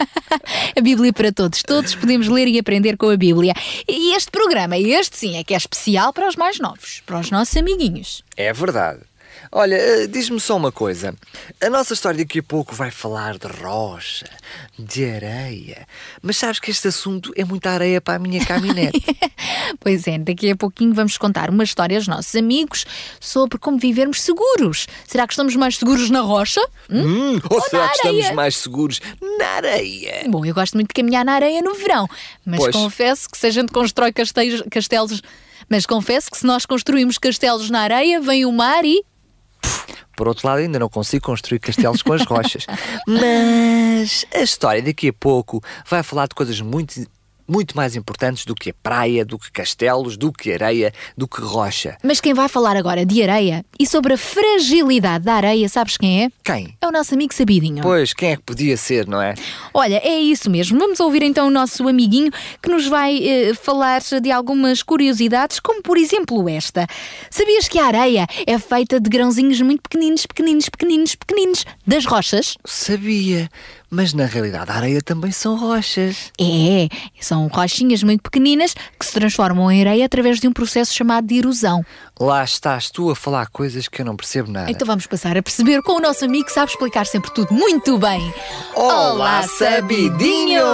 a 0.76 0.80
Bíblia 0.82 1.14
para 1.14 1.32
todos. 1.32 1.62
Todos 1.62 1.94
podemos 1.94 2.28
ler 2.28 2.46
e 2.46 2.58
aprender 2.58 2.98
com 2.98 3.08
a 3.08 3.16
Bíblia. 3.16 3.54
E 3.88 4.14
este 4.14 4.30
programa, 4.30 4.76
este 4.76 5.16
sim, 5.16 5.38
é 5.38 5.44
que 5.44 5.54
é 5.54 5.56
especial 5.56 6.12
para 6.12 6.28
os 6.28 6.36
mais 6.36 6.58
novos, 6.58 7.02
para 7.06 7.20
os 7.20 7.30
nossos 7.30 7.56
amiguinhos. 7.56 8.22
É 8.36 8.52
verdade. 8.52 9.00
Olha, 9.50 9.74
eh, 9.74 10.06
diz-me 10.06 10.38
só 10.40 10.56
uma 10.56 10.70
coisa. 10.70 11.14
A 11.60 11.70
nossa 11.70 11.94
história 11.94 12.18
daqui 12.18 12.40
a 12.40 12.42
pouco 12.42 12.74
vai 12.74 12.90
falar 12.90 13.38
de 13.38 13.46
rocha, 13.46 14.26
de 14.78 15.04
areia. 15.10 15.86
Mas 16.22 16.36
sabes 16.36 16.58
que 16.60 16.70
este 16.70 16.88
assunto 16.88 17.32
é 17.36 17.44
muita 17.44 17.70
areia 17.70 18.00
para 18.00 18.14
a 18.14 18.18
minha 18.18 18.44
caminhonete. 18.44 19.02
Pois 19.80 20.06
é, 20.08 20.18
daqui 20.18 20.50
a 20.50 20.56
pouquinho 20.56 20.94
vamos 20.94 21.18
contar 21.18 21.50
uma 21.50 21.62
história 21.62 21.96
aos 21.96 22.08
nossos 22.08 22.34
amigos 22.34 22.86
sobre 23.20 23.58
como 23.58 23.78
vivermos 23.78 24.22
seguros. 24.22 24.86
Será 25.06 25.26
que 25.26 25.34
estamos 25.34 25.54
mais 25.56 25.76
seguros 25.76 26.08
na 26.08 26.20
rocha? 26.20 26.60
Hum? 26.90 27.02
Hum, 27.34 27.40
ou 27.50 27.56
Ou 27.58 27.62
será 27.62 27.88
que 27.90 27.96
estamos 27.96 28.30
mais 28.30 28.56
seguros 28.56 28.98
na 29.38 29.46
areia? 29.46 30.24
Bom, 30.28 30.44
eu 30.44 30.54
gosto 30.54 30.74
muito 30.74 30.88
de 30.88 30.94
caminhar 30.94 31.24
na 31.24 31.34
areia 31.34 31.60
no 31.60 31.74
verão, 31.74 32.08
mas 32.46 32.60
Pois. 32.60 32.74
confesso 32.74 33.28
que 33.28 33.36
se 33.36 33.46
a 33.46 33.50
gente 33.50 33.70
constrói 33.72 34.10
castelos, 34.12 34.62
castelos. 34.70 35.22
Mas 35.68 35.84
confesso 35.84 36.30
que 36.30 36.38
se 36.38 36.46
nós 36.46 36.64
construímos 36.64 37.18
castelos 37.18 37.68
na 37.68 37.80
areia, 37.80 38.20
vem 38.20 38.46
o 38.46 38.52
mar 38.52 38.84
e. 38.86 39.04
Por 40.18 40.26
outro 40.26 40.48
lado, 40.48 40.58
ainda 40.58 40.80
não 40.80 40.88
consigo 40.88 41.26
construir 41.26 41.60
castelos 41.60 42.02
com 42.02 42.12
as 42.12 42.26
rochas. 42.26 42.66
Mas 43.06 44.26
a 44.34 44.40
história 44.40 44.82
daqui 44.82 45.10
a 45.10 45.12
pouco 45.12 45.62
vai 45.88 46.02
falar 46.02 46.26
de 46.26 46.34
coisas 46.34 46.60
muito, 46.60 47.06
muito 47.48 47.76
mais 47.76 47.96
importantes 47.96 48.44
do 48.44 48.54
que 48.54 48.70
a 48.70 48.74
praia, 48.82 49.24
do 49.24 49.38
que 49.38 49.50
castelos, 49.50 50.16
do 50.16 50.32
que 50.32 50.52
areia, 50.52 50.92
do 51.16 51.26
que 51.26 51.40
rocha. 51.40 51.96
Mas 52.02 52.20
quem 52.20 52.34
vai 52.34 52.48
falar 52.48 52.76
agora 52.76 53.06
de 53.06 53.22
areia 53.22 53.64
e 53.78 53.86
sobre 53.86 54.14
a 54.14 54.18
fragilidade 54.18 55.24
da 55.24 55.34
areia, 55.34 55.68
sabes 55.68 55.96
quem 55.96 56.24
é? 56.24 56.30
Quem? 56.44 56.76
É 56.80 56.86
o 56.86 56.92
nosso 56.92 57.14
amigo 57.14 57.32
Sabidinho. 57.32 57.82
Pois, 57.82 58.12
quem 58.12 58.32
é 58.32 58.36
que 58.36 58.42
podia 58.42 58.76
ser, 58.76 59.06
não 59.06 59.20
é? 59.20 59.34
Olha, 59.72 60.00
é 60.04 60.18
isso 60.18 60.50
mesmo. 60.50 60.78
Vamos 60.78 61.00
ouvir 61.00 61.22
então 61.22 61.46
o 61.46 61.50
nosso 61.50 61.88
amiguinho 61.88 62.30
que 62.62 62.68
nos 62.68 62.86
vai 62.86 63.18
eh, 63.26 63.54
falar 63.54 64.00
de 64.22 64.30
algumas 64.30 64.82
curiosidades, 64.82 65.60
como 65.60 65.82
por 65.82 65.96
exemplo 65.96 66.48
esta. 66.48 66.86
Sabias 67.30 67.68
que 67.68 67.78
a 67.78 67.86
areia 67.86 68.26
é 68.46 68.58
feita 68.58 69.00
de 69.00 69.08
grãozinhos 69.08 69.60
muito 69.60 69.82
pequeninos, 69.82 70.26
pequeninos, 70.26 70.68
pequeninos, 70.68 71.14
pequeninos, 71.14 71.64
das 71.86 72.04
rochas? 72.04 72.56
Sabia, 72.64 73.48
mas 73.90 74.12
na 74.12 74.26
realidade 74.26 74.70
a 74.70 74.74
areia 74.74 75.00
também 75.02 75.32
são 75.32 75.56
rochas. 75.56 76.30
É, 76.40 76.88
são 77.20 77.46
rochinhas 77.48 78.02
muito 78.02 78.22
pequeninas 78.22 78.74
que 78.98 79.06
se 79.06 79.12
transformam 79.12 79.70
em 79.70 79.80
areia 79.80 80.04
através 80.04 80.38
de 80.38 80.48
um 80.48 80.52
processo 80.52 80.94
chamado 80.94 81.26
de 81.26 81.38
erosão. 81.38 81.84
Lá 82.18 82.44
estás 82.44 82.90
tu 82.90 83.10
a 83.10 83.16
falar 83.16 83.48
coisas 83.48 83.88
que 83.88 84.02
eu 84.02 84.06
não 84.06 84.16
percebo 84.16 84.50
nada. 84.50 84.70
Então 84.70 84.86
vamos 84.86 85.06
passar 85.06 85.36
a 85.36 85.42
perceber 85.42 85.82
com 85.82 85.92
o 85.92 86.00
nosso 86.00 86.24
amigo 86.24 86.46
que 86.46 86.52
sabe 86.52 86.70
explicar 86.70 87.06
sempre 87.06 87.32
tudo 87.32 87.52
muito 87.54 87.98
bem. 87.98 88.32
Olá, 88.74 89.42
Sabidinho! 89.42 90.64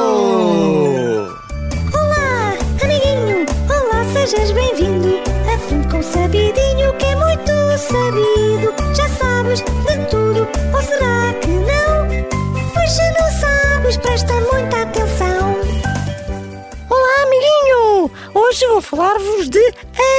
Olá, 1.92 2.55
amiguinho! 2.83 3.46
Olá, 3.68 4.05
sejas 4.12 4.50
bem-vindo! 4.50 5.20
Aprende 5.53 5.88
com 5.88 5.98
o 5.98 6.03
Sabidinho 6.03 6.96
que 6.98 7.05
é 7.07 7.16
muito 7.16 7.53
sabido. 7.79 8.94
Já 8.94 9.09
sabes 9.09 9.61
sabes, 13.85 13.97
presta 13.99 14.33
muita 14.33 14.83
atenção. 14.83 15.57
Olá, 16.88 17.23
amiguinho! 17.23 18.11
Hoje 18.33 18.66
vou 18.68 18.81
falar-vos 18.81 19.49
de 19.51 19.75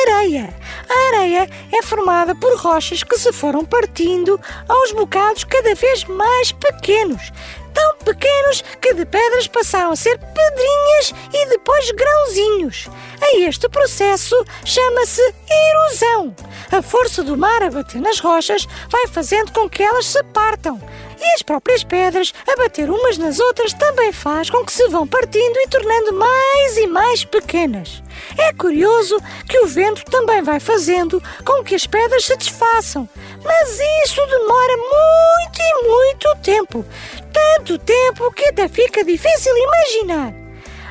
areia. 0.08 0.54
A 0.88 1.18
areia 1.18 1.50
é 1.74 1.82
formada 1.82 2.36
por 2.36 2.56
rochas 2.58 3.04
que 3.04 3.18
se 3.18 3.34
foram 3.34 3.66
partindo 3.66 4.40
aos 4.68 4.92
bocados 4.92 5.44
cada 5.44 5.74
vez 5.74 6.04
mais 6.06 6.52
pequenos. 6.52 7.32
Tão 7.76 7.98
pequenos 7.98 8.64
que 8.82 8.94
de 8.96 9.06
pedras 9.06 9.48
passaram 9.48 9.92
a 9.92 9.96
ser 9.96 10.18
pedrinhas 10.18 11.14
e 11.32 11.46
depois 11.50 11.92
grãozinhos. 11.92 12.88
A 13.22 13.38
este 13.38 13.70
processo 13.70 14.36
chama-se 14.64 15.22
erosão. 15.50 16.36
A 16.72 16.82
força 16.82 17.22
do 17.22 17.38
mar 17.38 17.62
a 17.62 17.70
bater 17.70 18.02
nas 18.02 18.20
rochas 18.20 18.66
vai 18.90 19.08
fazendo 19.08 19.52
com 19.52 19.70
que 19.70 19.84
elas 19.84 20.06
se 20.06 20.24
partam. 20.24 20.82
E 21.20 21.34
as 21.34 21.42
próprias 21.42 21.84
pedras, 21.84 22.34
a 22.48 22.56
bater 22.56 22.90
umas 22.90 23.18
nas 23.18 23.40
outras, 23.40 23.74
também 23.74 24.12
faz 24.12 24.50
com 24.50 24.66
que 24.66 24.72
se 24.72 24.88
vão 24.88 25.06
partindo 25.06 25.58
e 25.58 25.68
tornando 25.68 26.14
mais 26.14 26.78
e 26.78 26.88
mais 26.88 27.26
pequenas. 27.26 28.02
É 28.38 28.54
curioso 28.54 29.18
que 29.48 29.60
o 29.60 29.68
vento 29.68 30.04
também 30.06 30.42
vai 30.42 30.60
fazendo 30.60 31.22
com 31.46 31.64
que 31.64 31.76
as 31.76 31.88
pedras 31.88 32.26
se 32.26 32.36
desfaçam, 32.36 33.08
mas 33.44 33.80
isso 34.06 34.26
demora 34.26 34.78
muito 34.78 35.60
e 35.60 35.88
muito 35.88 36.36
tempo. 36.42 36.86
Tanto 37.32 37.78
tempo 37.80 38.32
que 38.34 38.46
até 38.46 38.68
fica 38.68 39.04
difícil 39.04 39.54
imaginar. 39.58 40.34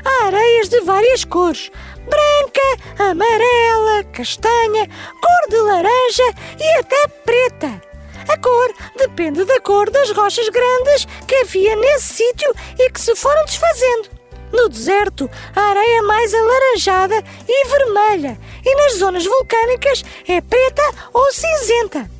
Há 0.04 0.26
areias 0.26 0.68
de 0.68 0.80
várias 0.80 1.24
cores: 1.24 1.70
branca, 2.08 3.10
amarela, 3.10 4.04
castanha, 4.12 4.88
cor 5.20 5.48
de 5.48 5.56
laranja 5.56 6.34
e 6.58 6.78
até 6.78 7.08
preta. 7.24 7.82
A 8.28 8.38
cor 8.38 8.72
depende 8.96 9.44
da 9.44 9.60
cor 9.60 9.90
das 9.90 10.10
rochas 10.10 10.48
grandes 10.48 11.06
que 11.26 11.34
havia 11.36 11.76
nesse 11.76 12.14
sítio 12.14 12.54
e 12.78 12.90
que 12.90 13.00
se 13.00 13.14
foram 13.14 13.44
desfazendo. 13.44 14.13
No 14.54 14.68
deserto, 14.68 15.28
a 15.56 15.60
areia 15.60 15.98
é 15.98 16.02
mais 16.02 16.32
alaranjada 16.32 17.24
e 17.48 17.66
vermelha, 17.66 18.38
e 18.64 18.76
nas 18.76 18.98
zonas 18.98 19.24
vulcânicas 19.24 20.04
é 20.28 20.40
preta 20.40 20.82
ou 21.12 21.32
cinzenta. 21.32 22.13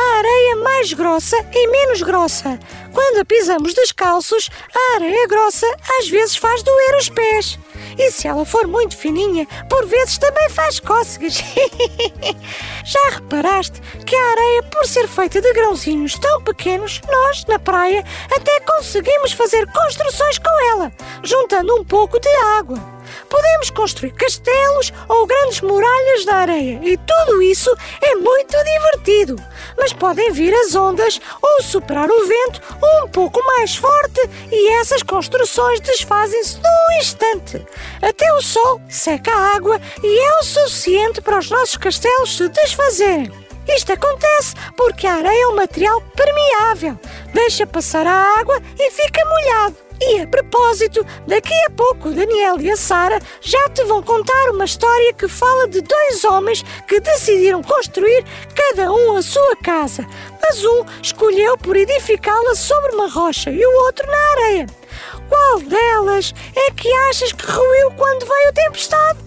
A 0.00 0.16
areia 0.16 0.56
mais 0.56 0.94
grossa 0.94 1.36
e 1.52 1.66
menos 1.66 2.00
grossa. 2.00 2.58
Quando 2.90 3.18
a 3.18 3.24
pisamos 3.24 3.74
descalços, 3.74 4.48
a 4.74 4.94
areia 4.94 5.26
grossa 5.28 5.66
às 5.98 6.08
vezes 6.08 6.36
faz 6.36 6.62
doer 6.62 6.96
os 6.96 7.10
pés. 7.10 7.58
E 7.98 8.10
se 8.10 8.26
ela 8.26 8.46
for 8.46 8.66
muito 8.66 8.96
fininha, 8.96 9.46
por 9.68 9.84
vezes 9.84 10.16
também 10.16 10.48
faz 10.48 10.80
cócegas. 10.80 11.44
Já 12.82 13.10
reparaste 13.10 13.78
que 14.06 14.16
a 14.16 14.30
areia, 14.30 14.62
por 14.62 14.86
ser 14.86 15.06
feita 15.06 15.38
de 15.38 15.52
grãozinhos 15.52 16.18
tão 16.18 16.42
pequenos, 16.44 17.02
nós, 17.06 17.44
na 17.44 17.58
praia, 17.58 18.02
até 18.34 18.58
conseguimos 18.60 19.32
fazer 19.32 19.70
construções 19.70 20.38
com 20.38 20.64
ela, 20.70 20.90
juntando 21.22 21.76
um 21.78 21.84
pouco 21.84 22.18
de 22.18 22.30
água. 22.56 22.99
Podemos 23.28 23.70
construir 23.70 24.12
castelos 24.12 24.92
ou 25.08 25.26
grandes 25.26 25.60
muralhas 25.60 26.24
da 26.24 26.36
areia 26.36 26.80
e 26.82 26.96
tudo 26.96 27.42
isso 27.42 27.74
é 28.02 28.14
muito 28.14 28.56
divertido. 28.64 29.36
Mas 29.76 29.92
podem 29.92 30.32
vir 30.32 30.54
as 30.54 30.74
ondas 30.74 31.20
ou 31.40 31.62
soprar 31.62 32.08
o 32.10 32.26
vento 32.26 32.60
um 32.82 33.08
pouco 33.08 33.44
mais 33.44 33.76
forte 33.76 34.20
e 34.50 34.72
essas 34.80 35.02
construções 35.02 35.80
desfazem-se 35.80 36.56
num 36.56 36.98
instante. 36.98 37.66
Até 38.02 38.32
o 38.34 38.42
sol 38.42 38.80
seca 38.88 39.32
a 39.32 39.56
água 39.56 39.80
e 40.02 40.18
é 40.18 40.38
o 40.38 40.42
suficiente 40.42 41.20
para 41.20 41.38
os 41.38 41.50
nossos 41.50 41.76
castelos 41.76 42.36
se 42.36 42.48
desfazerem. 42.48 43.30
Isto 43.68 43.92
acontece 43.92 44.54
porque 44.76 45.06
a 45.06 45.14
areia 45.14 45.44
é 45.44 45.46
um 45.48 45.54
material 45.54 46.00
permeável, 46.16 46.98
deixa 47.32 47.66
passar 47.66 48.06
a 48.06 48.40
água 48.40 48.60
e 48.78 48.90
fica 48.90 49.24
molhado. 49.24 49.89
E 50.02 50.20
a 50.20 50.26
propósito, 50.26 51.04
daqui 51.26 51.54
a 51.66 51.70
pouco 51.70 52.10
Daniel 52.10 52.58
e 52.58 52.70
a 52.70 52.76
Sara 52.76 53.20
já 53.42 53.68
te 53.68 53.84
vão 53.84 54.02
contar 54.02 54.50
uma 54.50 54.64
história 54.64 55.12
que 55.12 55.28
fala 55.28 55.68
de 55.68 55.82
dois 55.82 56.24
homens 56.24 56.62
que 56.88 57.00
decidiram 57.00 57.62
construir 57.62 58.24
cada 58.54 58.90
um 58.90 59.16
a 59.16 59.22
sua 59.22 59.56
casa, 59.56 60.06
mas 60.42 60.64
um 60.64 60.84
escolheu 61.02 61.56
por 61.58 61.76
edificá-la 61.76 62.54
sobre 62.54 62.94
uma 62.94 63.08
rocha 63.08 63.50
e 63.50 63.64
o 63.64 63.76
outro 63.84 64.06
na 64.06 64.30
areia. 64.32 64.66
Qual 65.28 65.60
delas 65.60 66.34
é 66.56 66.70
que 66.72 66.90
achas 67.10 67.32
que 67.32 67.46
ruiu 67.46 67.90
quando 67.92 68.26
veio 68.26 68.48
a 68.48 68.52
tempestade? 68.52 69.18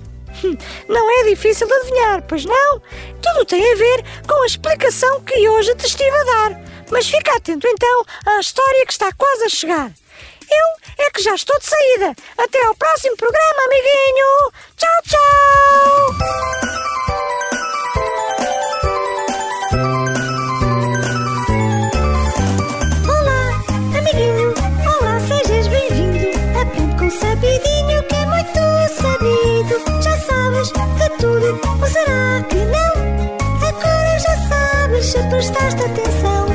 Hum, 0.43 0.57
Não 0.89 1.19
é 1.21 1.29
difícil 1.29 1.67
de 1.67 1.73
adivinhar, 1.73 2.23
pois 2.27 2.45
não? 2.45 2.81
Tudo 3.21 3.45
tem 3.45 3.63
a 3.71 3.75
ver 3.75 4.03
com 4.27 4.41
a 4.41 4.45
explicação 4.45 5.21
que 5.21 5.47
hoje 5.47 5.75
te 5.75 5.85
estive 5.85 6.09
a 6.09 6.23
dar. 6.23 6.61
Mas 6.91 7.07
fica 7.07 7.35
atento 7.37 7.67
então 7.67 8.05
à 8.25 8.39
história 8.39 8.85
que 8.85 8.91
está 8.91 9.11
quase 9.13 9.45
a 9.45 9.49
chegar. 9.49 9.91
Eu 10.49 11.05
é 11.05 11.09
que 11.11 11.21
já 11.21 11.33
estou 11.35 11.57
de 11.59 11.65
saída. 11.65 12.15
Até 12.37 12.65
ao 12.65 12.75
próximo 12.75 13.15
programa, 13.17 13.63
amiguinho. 13.65 14.51
Tchau, 14.77 15.01
tchau. 15.03 16.13
Olá, 23.07 23.97
amiguinho, 23.97 24.53
olá, 24.85 25.19
sejas 25.27 25.67
bem-vindo. 25.67 26.19
Aprende 26.59 26.95
com 26.97 27.09
sabidinho 27.09 28.03
que 28.07 28.15
é 28.15 28.25
muito 28.25 28.59
sabido. 29.01 30.01
Já 30.01 30.17
sabes 30.19 30.69
de 30.71 31.09
tudo, 31.19 31.59
ou 31.81 31.87
será 31.87 32.43
que 32.49 32.57
não? 32.57 32.93
Agora 33.67 34.19
já 34.19 34.35
sabes 34.47 35.05
se 35.05 35.19
prestaste 35.29 35.83
atenção. 35.83 36.52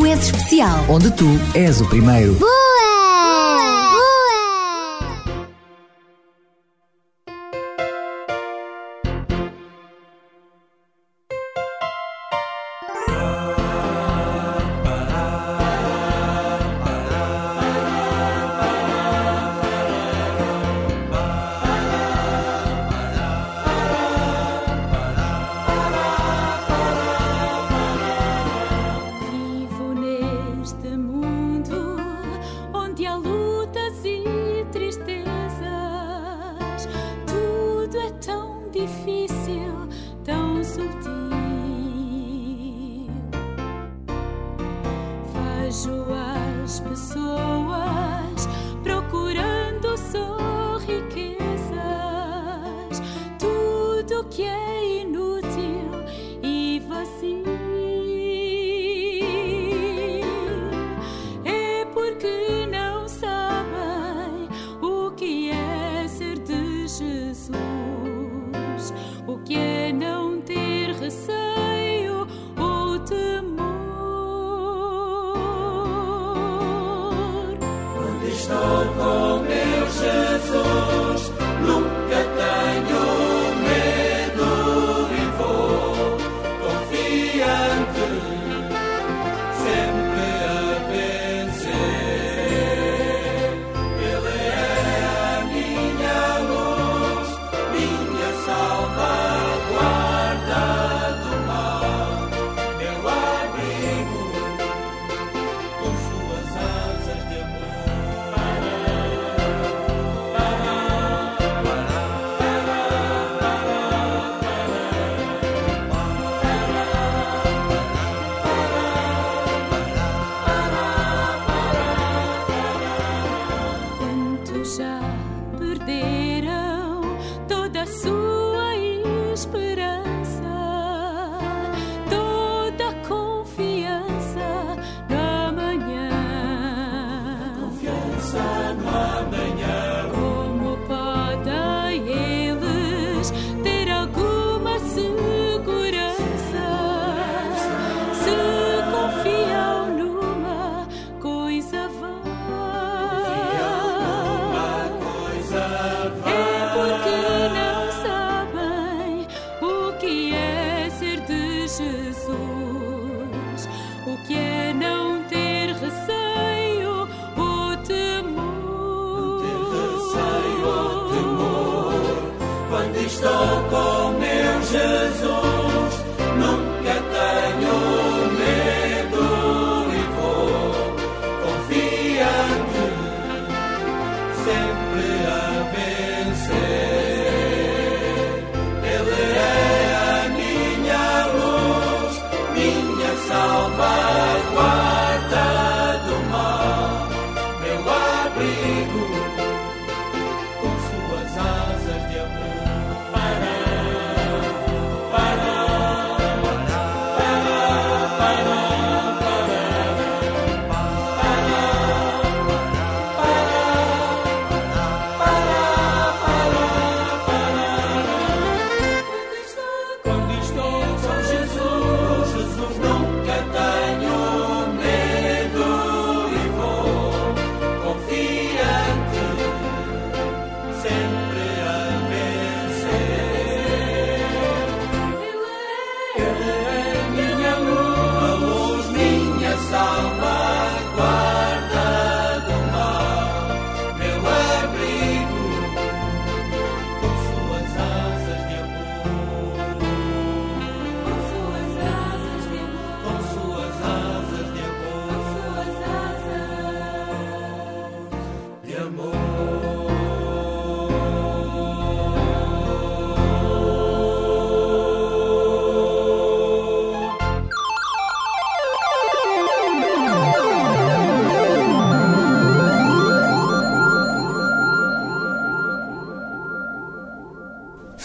Tu 0.00 0.06
és 0.06 0.20
especial. 0.20 0.84
Onde 0.88 1.10
tu 1.10 1.28
és 1.54 1.80
o 1.80 1.84
primeiro. 1.84 2.32
Boa! 2.32 2.48
Boa! 2.48 2.89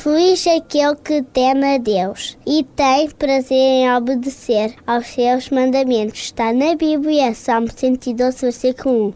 Feliz 0.06 0.46
aquele 0.46 0.96
que 0.98 1.24
teme 1.24 1.66
a 1.66 1.78
Deus 1.80 2.38
e 2.46 2.64
tem 2.64 3.10
prazer 3.10 3.58
em 3.58 3.92
obedecer 3.92 4.76
aos 4.86 5.08
seus 5.08 5.50
mandamentos. 5.50 6.20
Está 6.20 6.54
na 6.54 6.76
Bíblia, 6.76 7.34
Salmo 7.34 7.72
112, 7.76 8.40
versículo 8.40 9.08
1. 9.08 9.14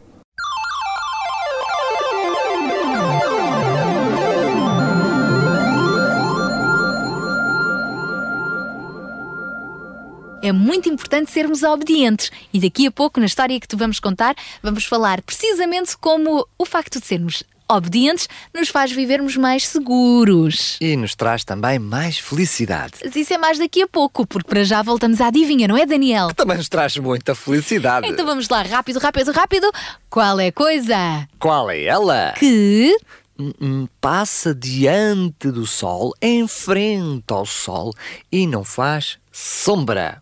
É 10.42 10.52
muito 10.52 10.90
importante 10.90 11.30
sermos 11.30 11.62
obedientes. 11.62 12.32
E 12.52 12.60
daqui 12.60 12.88
a 12.88 12.92
pouco, 12.92 13.20
na 13.20 13.28
história 13.28 13.60
que 13.60 13.68
te 13.68 13.76
vamos 13.76 14.00
contar, 14.00 14.34
vamos 14.64 14.86
falar 14.86 15.22
precisamente 15.22 15.96
como 15.96 16.48
o 16.58 16.66
facto 16.66 17.00
de 17.00 17.06
sermos 17.06 17.44
obedientes 17.70 18.28
nos 18.54 18.70
faz 18.70 18.92
vivermos 18.92 19.38
mais 19.38 19.68
seguros. 19.68 20.78
E 20.82 20.96
nos 20.96 21.16
traz 21.16 21.44
também 21.44 21.80
mais 21.80 22.18
felicidade. 22.18 22.94
Mas 23.04 23.16
isso 23.16 23.34
é 23.34 23.38
mais 23.38 23.58
daqui 23.58 23.82
a 23.82 23.88
pouco, 23.88 24.26
porque 24.26 24.50
para 24.50 24.64
já 24.64 24.82
voltamos 24.82 25.22
à 25.22 25.28
adivinha, 25.28 25.68
não 25.68 25.78
é, 25.78 25.86
Daniel? 25.86 26.34
Também 26.34 26.58
nos 26.58 26.70
traz 26.70 26.98
muita 26.98 27.36
felicidade. 27.36 28.08
Então 28.08 28.26
vamos 28.26 28.50
lá, 28.50 28.62
rápido, 28.64 29.00
rápido, 29.00 29.32
rápido. 29.32 29.72
Qual 30.10 30.40
é 30.40 30.48
a 30.48 30.52
coisa 30.52 31.28
Qual 31.40 31.70
é 31.70 31.84
ela? 31.84 32.34
que 32.38 32.96
Hum, 33.40 33.54
hum, 33.62 33.88
Passa 34.02 34.54
diante 34.54 35.50
do 35.50 35.66
sol, 35.66 36.14
em 36.22 36.46
frente 36.46 37.24
ao 37.30 37.46
sol 37.46 37.94
e 38.30 38.46
não 38.46 38.66
faz 38.66 39.18
sombra. 39.32 40.22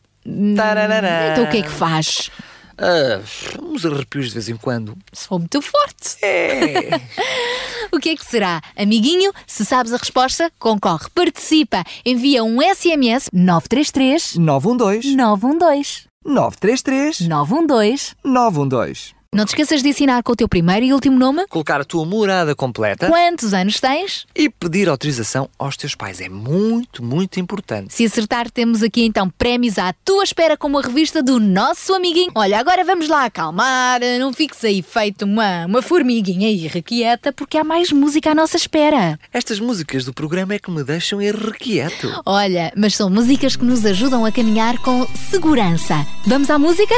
Tararará. 0.56 1.32
Então 1.32 1.46
o 1.46 1.50
que 1.50 1.58
é 1.58 1.62
que 1.64 1.70
faz? 1.70 2.30
Ah, 2.78 3.22
uns 3.62 3.86
arrepios 3.86 4.28
de 4.28 4.34
vez 4.34 4.50
em 4.50 4.56
quando. 4.56 4.96
Se 5.12 5.28
for 5.28 5.40
muito 5.40 5.62
forte. 5.62 6.18
É. 6.24 6.90
O 7.90 8.00
que 8.00 8.10
é 8.10 8.16
que 8.18 8.26
será? 8.26 8.62
Amiguinho, 8.76 9.32
se 9.48 9.64
sabes 9.66 9.94
a 9.94 9.98
resposta, 9.98 10.52
concorre, 10.60 11.10
participa, 11.16 11.84
envia 12.06 12.44
um 12.44 12.58
SMS 12.62 13.30
933 13.32 14.36
912 14.36 15.16
912 15.16 16.08
933 16.26 17.22
912. 17.22 18.16
912. 18.24 19.17
Não 19.34 19.46
te 19.46 19.50
esqueças 19.50 19.84
de 19.84 19.90
assinar 19.90 20.24
com 20.24 20.32
o 20.32 20.36
teu 20.36 20.48
primeiro 20.48 20.86
e 20.86 20.94
último 20.94 21.18
nome, 21.18 21.46
Colocar 21.50 21.82
a 21.82 21.84
tua 21.84 22.06
morada 22.06 22.56
completa 22.56 23.08
quantos 23.08 23.54
anos 23.54 23.80
tens. 23.80 24.26
e 24.36 24.50
pedir 24.50 24.88
autorização 24.90 25.50
aos 25.60 25.76
teus 25.76 25.94
pais 25.96 26.22
é 26.22 26.30
muito, 26.30 27.04
muito 27.04 27.40
importante. 27.40 27.94
Se 27.94 28.06
acertar, 28.06 28.50
temos 28.50 28.82
aqui 28.82 29.04
então 29.04 29.30
prémios 29.30 29.78
à 29.78 29.94
tua 30.06 30.24
espera 30.24 30.56
com 30.58 30.68
uma 30.68 30.82
revista 30.82 31.22
do 31.22 31.40
nosso 31.40 31.94
amiguinho. 31.94 32.32
Olha, 32.36 32.58
agora 32.60 32.84
vamos 32.86 33.08
lá 33.10 33.26
acalmar, 33.26 34.00
não 34.20 34.32
fiques 34.34 34.64
aí 34.64 34.82
feito 34.82 35.26
uma, 35.26 35.66
uma 35.66 35.82
formiguinha 35.82 36.50
irrequieta, 36.50 37.32
porque 37.34 37.58
há 37.58 37.64
mais 37.64 37.92
música 37.92 38.32
à 38.32 38.36
nossa 38.36 38.56
espera. 38.58 39.20
Estas 39.34 39.60
músicas 39.60 40.06
do 40.06 40.14
programa 40.14 40.54
é 40.54 40.60
que 40.60 40.72
me 40.72 40.84
deixam 40.84 41.22
irrequieto. 41.22 42.22
Olha, 42.26 42.72
mas 42.76 42.96
são 42.96 43.10
músicas 43.10 43.56
que 43.56 43.66
nos 43.66 43.86
ajudam 43.86 44.26
a 44.26 44.32
caminhar 44.32 44.78
com 44.80 45.06
segurança. 45.30 45.96
Vamos 46.26 46.50
à 46.50 46.58
música? 46.58 46.96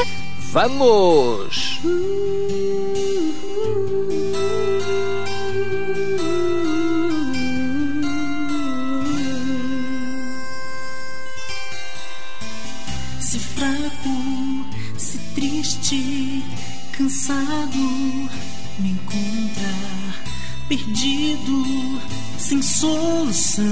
Vamos! 0.52 1.80
Se 13.20 13.40
fraco, 13.40 14.66
se 14.98 15.20
triste, 15.36 16.44
cansado, 16.98 17.78
me 18.80 18.90
encontra 18.90 19.70
perdido, 20.68 22.02
sem 22.40 22.60
solução. 22.64 23.66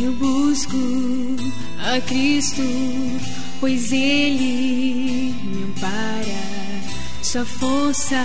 Eu 0.00 0.12
busco 0.12 0.76
a 1.78 2.00
Cristo, 2.00 2.62
pois 3.58 3.90
Ele 3.90 5.34
me 5.42 5.64
ampara. 5.64 6.58
Sua 7.20 7.44
força 7.44 8.16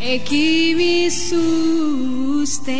é 0.00 0.18
que 0.18 0.74
me 0.74 1.10
sustém. 1.10 2.74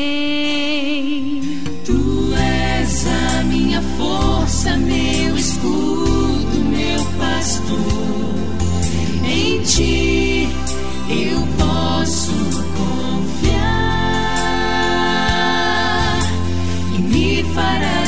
Tu 1.85 2.35
és 2.37 3.07
a 3.07 3.43
minha 3.45 3.81
força, 3.97 4.77
meu 4.77 5.37
escudo, 5.37 6.59
meu 6.71 7.05
pastor. 7.19 8.35
Em 9.25 9.63
ti 9.63 10.49
eu 11.09 11.41
posso 11.59 12.33
confiar 12.77 13.65
e 16.95 16.99
me 17.01 17.43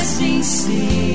farás 0.06 0.18
vencer. 0.20 1.05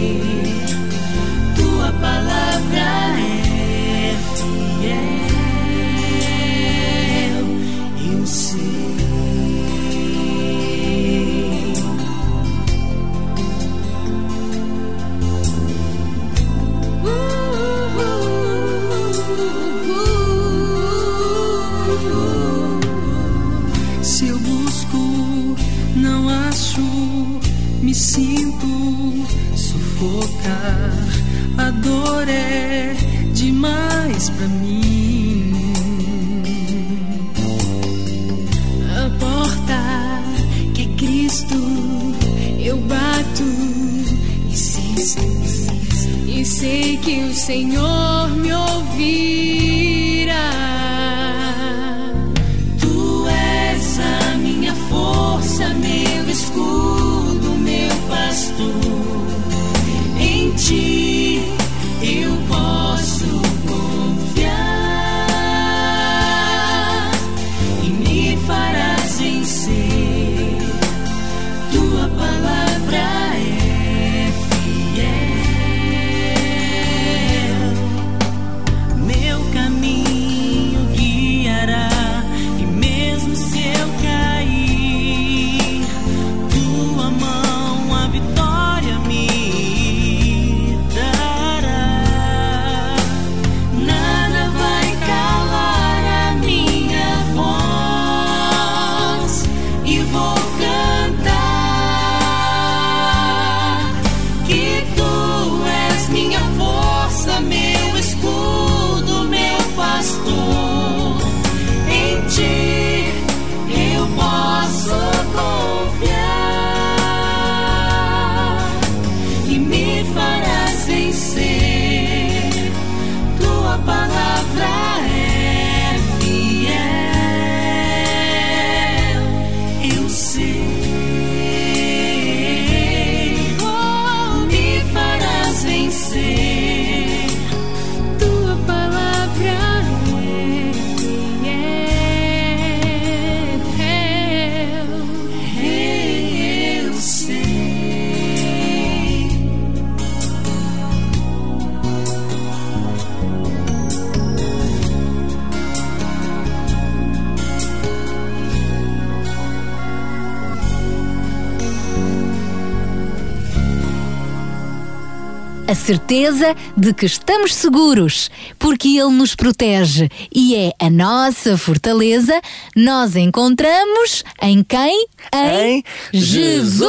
Certeza 165.81 166.55
de 166.77 166.93
que 166.93 167.07
estamos 167.07 167.55
seguros, 167.55 168.29
porque 168.59 168.99
Ele 168.99 169.11
nos 169.11 169.35
protege 169.35 170.09
e 170.33 170.55
é 170.55 170.71
a 170.79 170.89
nossa 170.89 171.57
fortaleza, 171.57 172.39
nós 172.75 173.15
encontramos 173.15 174.23
em 174.41 174.63
quem? 174.63 175.07
Em 175.33 175.83
Jesus! 176.11 176.81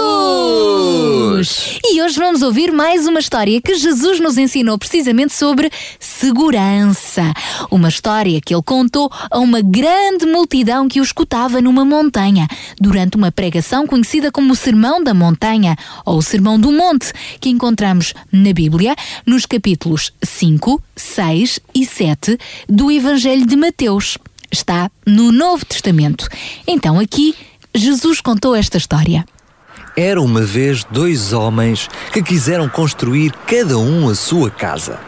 E 1.85 2.01
hoje 2.03 2.19
vamos 2.19 2.43
ouvir 2.43 2.73
mais 2.73 3.07
uma 3.07 3.21
história 3.21 3.61
que 3.61 3.75
Jesus 3.75 4.19
nos 4.21 4.39
ensinou 4.39 4.79
precisamente 4.79 5.35
sobre 5.35 5.71
segurança. 6.01 7.35
Uma 7.71 7.89
história 7.89 8.41
que 8.41 8.55
ele 8.55 8.63
contou 8.63 9.11
a 9.31 9.39
uma 9.39 9.61
grande 9.61 10.25
multidão 10.27 10.89
que 10.89 11.01
o 11.01 11.03
escutava 11.03 11.61
numa 11.61 11.85
montanha, 11.85 12.49
durante 12.81 13.17
uma 13.17 13.31
pregação 13.31 13.87
conhecida 13.87 14.33
como 14.33 14.53
o 14.53 14.57
Sermão 14.57 15.03
da 15.03 15.13
Montanha 15.13 15.77
ou 16.05 16.19
o 16.19 16.23
Sermão 16.23 16.59
do 16.59 16.73
Monte, 16.73 17.13
que 17.41 17.51
encontramos 17.51 18.15
na 18.33 18.53
Bíblia, 18.53 18.97
nos 19.27 19.47
capítulos 19.47 20.13
5, 20.23 20.83
6 20.97 21.61
e 21.75 21.85
7 21.85 22.39
do 22.69 22.91
Evangelho 22.91 23.47
de 23.47 23.57
Mateus. 23.57 24.19
Está 24.51 24.91
no 25.07 25.33
Novo 25.33 25.65
Testamento. 25.65 26.29
Então 26.67 26.99
aqui, 26.99 27.35
Jesus 27.75 28.21
contou 28.21 28.55
esta 28.55 28.77
história. 28.77 29.25
Era 29.97 30.21
uma 30.21 30.43
vez 30.43 30.85
dois 30.85 31.33
homens 31.33 31.89
que 32.13 32.23
quiseram 32.23 32.69
construir 32.69 33.33
cada 33.47 33.79
um 33.79 34.11
a 34.11 34.15
sua 34.15 34.51
casa. 34.51 35.01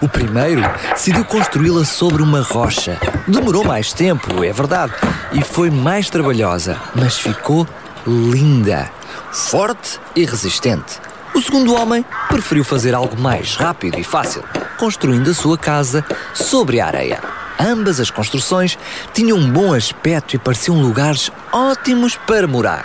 O 0.00 0.08
primeiro 0.08 0.62
decidiu 0.92 1.24
construí-la 1.24 1.84
sobre 1.84 2.22
uma 2.22 2.42
rocha. 2.42 3.00
Demorou 3.26 3.64
mais 3.64 3.92
tempo, 3.92 4.44
é 4.44 4.52
verdade, 4.52 4.92
e 5.32 5.42
foi 5.42 5.68
mais 5.68 6.08
trabalhosa, 6.08 6.80
mas 6.94 7.18
ficou 7.18 7.66
linda, 8.06 8.88
forte 9.32 9.98
e 10.14 10.24
resistente. 10.24 11.00
O 11.34 11.42
segundo 11.42 11.74
homem 11.74 12.04
preferiu 12.28 12.62
fazer 12.62 12.94
algo 12.94 13.20
mais 13.20 13.56
rápido 13.56 13.98
e 13.98 14.04
fácil, 14.04 14.44
construindo 14.78 15.30
a 15.30 15.34
sua 15.34 15.58
casa 15.58 16.04
sobre 16.32 16.80
a 16.80 16.86
areia. 16.86 17.43
Ambas 17.58 18.00
as 18.00 18.10
construções 18.10 18.78
tinham 19.12 19.38
um 19.38 19.50
bom 19.50 19.72
aspecto 19.72 20.34
e 20.34 20.38
pareciam 20.38 20.80
lugares 20.80 21.30
ótimos 21.52 22.16
para 22.16 22.46
morar. 22.46 22.84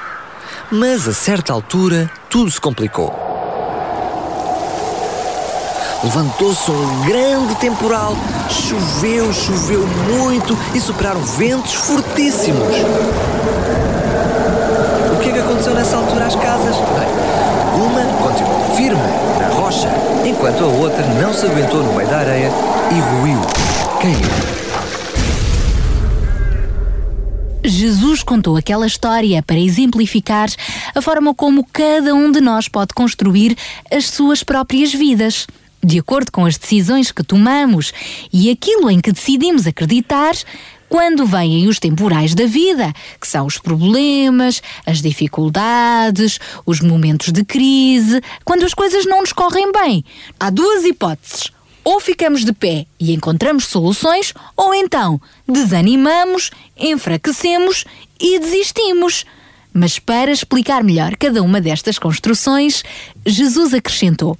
Mas 0.71 1.08
a 1.08 1.13
certa 1.13 1.51
altura 1.51 2.10
tudo 2.29 2.51
se 2.51 2.62
complicou. 2.62 3.29
Levantou-se 6.03 6.71
um 6.71 7.01
grande 7.01 7.55
temporal, 7.55 8.15
choveu, 8.49 9.34
choveu 9.34 9.86
muito 9.86 10.58
e 10.73 10.79
superaram 10.79 11.19
ventos 11.21 11.73
fortíssimos. 11.73 12.75
O 15.13 15.19
que 15.19 15.29
é 15.29 15.34
que 15.34 15.39
aconteceu 15.39 15.73
nessa 15.73 15.97
altura 15.97 16.27
às 16.27 16.36
casas? 16.36 16.75
Bem, 16.77 17.84
uma 17.84 18.01
continuou 18.23 18.75
firme 18.77 19.01
na 19.39 19.49
rocha, 19.49 19.89
enquanto 20.23 20.63
a 20.63 20.67
outra 20.67 21.05
não 21.21 21.34
se 21.34 21.45
aguentou 21.45 21.84
no 21.84 21.91
meio 21.91 22.08
da 22.08 22.19
areia 22.19 22.49
e 22.91 22.99
ruiu, 23.19 23.41
Jesus 27.65 28.23
contou 28.23 28.55
aquela 28.55 28.88
história 28.88 29.43
para 29.43 29.59
exemplificar 29.59 30.47
a 30.95 31.01
forma 31.01 31.35
como 31.35 31.65
cada 31.65 32.15
um 32.15 32.31
de 32.31 32.39
nós 32.39 32.69
pode 32.69 32.93
construir 32.93 33.57
as 33.91 34.05
suas 34.05 34.41
próprias 34.41 34.93
vidas. 34.93 35.45
De 35.83 35.99
acordo 35.99 36.31
com 36.31 36.45
as 36.45 36.57
decisões 36.57 37.12
que 37.12 37.23
tomamos 37.23 37.91
e 38.31 38.49
aquilo 38.49 38.89
em 38.89 39.01
que 39.01 39.12
decidimos 39.12 39.67
acreditar, 39.67 40.33
quando 40.88 41.25
vêm 41.25 41.67
os 41.67 41.77
temporais 41.77 42.33
da 42.33 42.45
vida, 42.45 42.93
que 43.19 43.27
são 43.27 43.45
os 43.45 43.57
problemas, 43.57 44.62
as 44.85 45.01
dificuldades, 45.01 46.39
os 46.65 46.79
momentos 46.79 47.33
de 47.33 47.43
crise, 47.43 48.21
quando 48.45 48.63
as 48.63 48.73
coisas 48.73 49.05
não 49.05 49.19
nos 49.19 49.33
correm 49.33 49.73
bem, 49.73 50.05
há 50.39 50.49
duas 50.49 50.85
hipóteses. 50.85 51.51
Ou 51.84 52.00
ficamos 52.00 52.44
de 52.46 52.54
pé 52.54 52.86
e 53.00 53.13
encontramos 53.13 53.65
soluções, 53.65 54.34
ou 54.56 54.74
então 54.74 55.20
desanimamos, 55.48 56.52
enfraquecemos 56.78 57.86
e 58.20 58.39
desistimos. 58.39 59.26
Mas 59.74 60.00
para 60.00 60.32
explicar 60.32 60.84
melhor 60.84 61.15
cada 61.15 61.42
uma 61.42 61.62
destas 61.62 61.98
construções, 61.98 62.84
Jesus 63.26 63.74
acrescentou: 63.74 64.38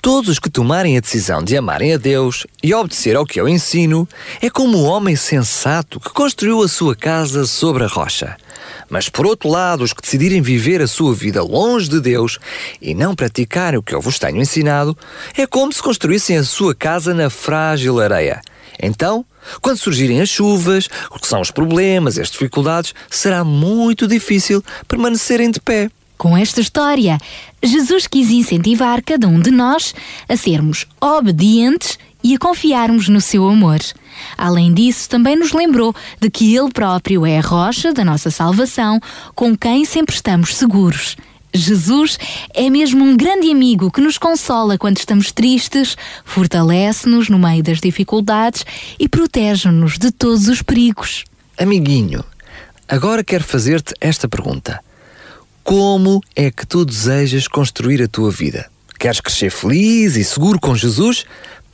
Todos 0.00 0.30
os 0.30 0.38
que 0.38 0.48
tomarem 0.48 0.96
a 0.96 1.00
decisão 1.00 1.42
de 1.42 1.56
amarem 1.56 1.94
a 1.94 1.96
Deus 1.96 2.46
e 2.62 2.72
obedecer 2.72 3.16
ao 3.16 3.26
que 3.26 3.40
eu 3.40 3.48
ensino 3.48 4.08
é 4.40 4.48
como 4.48 4.78
o 4.78 4.84
homem 4.84 5.16
sensato 5.16 5.98
que 5.98 6.10
construiu 6.10 6.62
a 6.62 6.68
sua 6.68 6.94
casa 6.94 7.44
sobre 7.44 7.84
a 7.84 7.88
rocha. 7.88 8.36
Mas 8.88 9.08
por 9.08 9.26
outro 9.26 9.48
lado, 9.48 9.84
os 9.84 9.92
que 9.92 10.02
decidirem 10.02 10.40
viver 10.40 10.80
a 10.80 10.86
sua 10.86 11.14
vida 11.14 11.42
longe 11.42 11.88
de 11.88 12.00
Deus 12.00 12.38
e 12.80 12.94
não 12.94 13.14
praticarem 13.14 13.78
o 13.78 13.82
que 13.82 13.94
eu 13.94 14.00
vos 14.00 14.18
tenho 14.18 14.40
ensinado, 14.40 14.96
é 15.36 15.46
como 15.46 15.72
se 15.72 15.82
construíssem 15.82 16.36
a 16.36 16.44
sua 16.44 16.74
casa 16.74 17.14
na 17.14 17.30
frágil 17.30 18.00
areia. 18.00 18.40
Então, 18.82 19.24
quando 19.60 19.78
surgirem 19.78 20.20
as 20.20 20.28
chuvas, 20.28 20.88
o 21.10 21.18
que 21.18 21.26
são 21.26 21.40
os 21.40 21.50
problemas 21.50 22.18
as 22.18 22.30
dificuldades, 22.30 22.94
será 23.10 23.44
muito 23.44 24.06
difícil 24.06 24.62
permanecerem 24.86 25.50
de 25.50 25.60
pé. 25.60 25.90
Com 26.18 26.36
esta 26.36 26.60
história, 26.60 27.18
Jesus 27.62 28.06
quis 28.06 28.30
incentivar 28.30 29.02
cada 29.02 29.28
um 29.28 29.38
de 29.38 29.50
nós 29.50 29.94
a 30.28 30.36
sermos 30.36 30.86
obedientes 31.00 31.98
e 32.26 32.34
a 32.34 32.38
confiarmos 32.40 33.08
no 33.08 33.20
seu 33.20 33.46
amor. 33.48 33.78
Além 34.36 34.74
disso, 34.74 35.08
também 35.08 35.36
nos 35.36 35.52
lembrou 35.52 35.94
de 36.20 36.28
que 36.28 36.56
Ele 36.56 36.72
próprio 36.72 37.24
é 37.24 37.38
a 37.38 37.40
rocha 37.40 37.92
da 37.92 38.04
nossa 38.04 38.32
salvação, 38.32 39.00
com 39.32 39.56
quem 39.56 39.84
sempre 39.84 40.12
estamos 40.12 40.56
seguros. 40.56 41.16
Jesus 41.54 42.18
é 42.52 42.68
mesmo 42.68 43.04
um 43.04 43.16
grande 43.16 43.48
amigo 43.48 43.92
que 43.92 44.00
nos 44.00 44.18
consola 44.18 44.76
quando 44.76 44.98
estamos 44.98 45.30
tristes, 45.30 45.96
fortalece-nos 46.24 47.28
no 47.28 47.38
meio 47.38 47.62
das 47.62 47.80
dificuldades 47.80 48.66
e 48.98 49.08
protege-nos 49.08 49.96
de 49.96 50.10
todos 50.10 50.48
os 50.48 50.60
perigos. 50.62 51.22
Amiguinho, 51.56 52.24
agora 52.88 53.22
quero 53.22 53.44
fazer-te 53.44 53.94
esta 54.00 54.28
pergunta. 54.28 54.80
Como 55.62 56.20
é 56.34 56.50
que 56.50 56.66
tu 56.66 56.84
desejas 56.84 57.46
construir 57.46 58.02
a 58.02 58.08
tua 58.08 58.32
vida? 58.32 58.68
Queres 58.98 59.20
crescer 59.20 59.50
feliz 59.50 60.16
e 60.16 60.24
seguro 60.24 60.58
com 60.58 60.74
Jesus, 60.74 61.24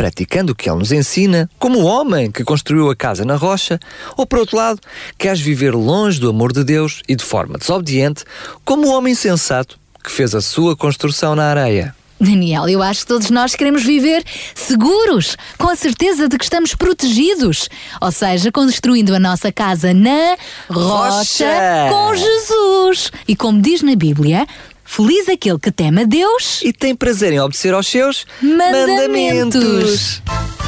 praticando 0.03 0.51
o 0.51 0.55
que 0.57 0.69
Ele 0.69 0.81
nos 0.81 0.91
ensina, 0.91 1.49
como 1.61 1.79
o 1.79 1.85
homem 1.85 2.29
que 2.29 2.43
construiu 2.43 2.91
a 2.91 2.97
casa 2.97 3.25
na 3.25 3.37
rocha? 3.37 3.79
Ou, 4.17 4.27
por 4.27 4.41
outro 4.41 4.57
lado, 4.57 4.81
queres 5.17 5.41
viver 5.41 5.73
longe 5.77 6.19
do 6.19 6.29
amor 6.29 6.53
de 6.53 6.65
Deus 6.65 7.03
e 7.09 7.15
de 7.15 7.23
forma 7.23 7.57
desobediente, 7.57 8.25
como 8.65 8.89
o 8.89 8.91
homem 8.91 9.15
sensato 9.15 9.79
que 10.03 10.11
fez 10.11 10.35
a 10.35 10.41
sua 10.41 10.77
construção 10.77 11.37
na 11.37 11.45
areia? 11.45 11.95
Daniel, 12.21 12.69
eu 12.69 12.83
acho 12.83 13.03
que 13.03 13.07
todos 13.07 13.31
nós 13.31 13.55
queremos 13.55 13.85
viver 13.85 14.25
seguros, 14.57 15.37
com 15.57 15.69
a 15.69 15.77
certeza 15.77 16.29
de 16.29 16.37
que 16.37 16.45
estamos 16.45 16.75
protegidos. 16.75 17.69
Ou 18.01 18.11
seja, 18.11 18.51
construindo 18.51 19.15
a 19.15 19.21
nossa 19.21 19.53
casa 19.53 19.95
na 19.95 20.37
rocha, 20.69 21.47
Rocha. 21.47 21.89
com 21.91 22.15
Jesus. 22.15 23.13
E 23.29 23.37
como 23.37 23.63
diz 23.63 23.83
na 23.83 23.95
Bíblia, 23.95 24.49
feliz 24.93 25.27
aquele 25.27 25.59
que 25.59 25.73
teme 25.73 26.03
a 26.03 26.05
Deus 26.05 26.61
e 26.63 26.71
tem 26.71 26.95
prazer 26.95 27.33
em 27.33 27.41
obedecer 27.41 27.73
aos 27.73 27.87
seus 27.87 28.27
mandamentos. 28.43 30.21
Quando 30.27 30.62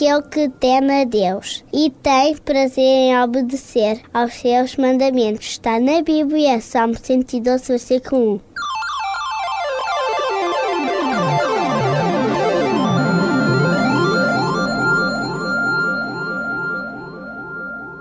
aquele 0.00 0.22
que 0.22 0.48
teme 0.48 1.02
a 1.02 1.04
Deus 1.04 1.62
e 1.72 1.90
tem 1.90 2.34
prazer 2.38 2.82
em 2.82 3.22
obedecer 3.22 4.00
aos 4.14 4.32
seus 4.32 4.76
mandamentos. 4.76 5.46
Está 5.46 5.78
na 5.78 6.00
Bíblia, 6.00 6.58
Salmo 6.60 6.96
112, 6.96 7.68
versículo 7.68 8.36
1. 8.36 8.50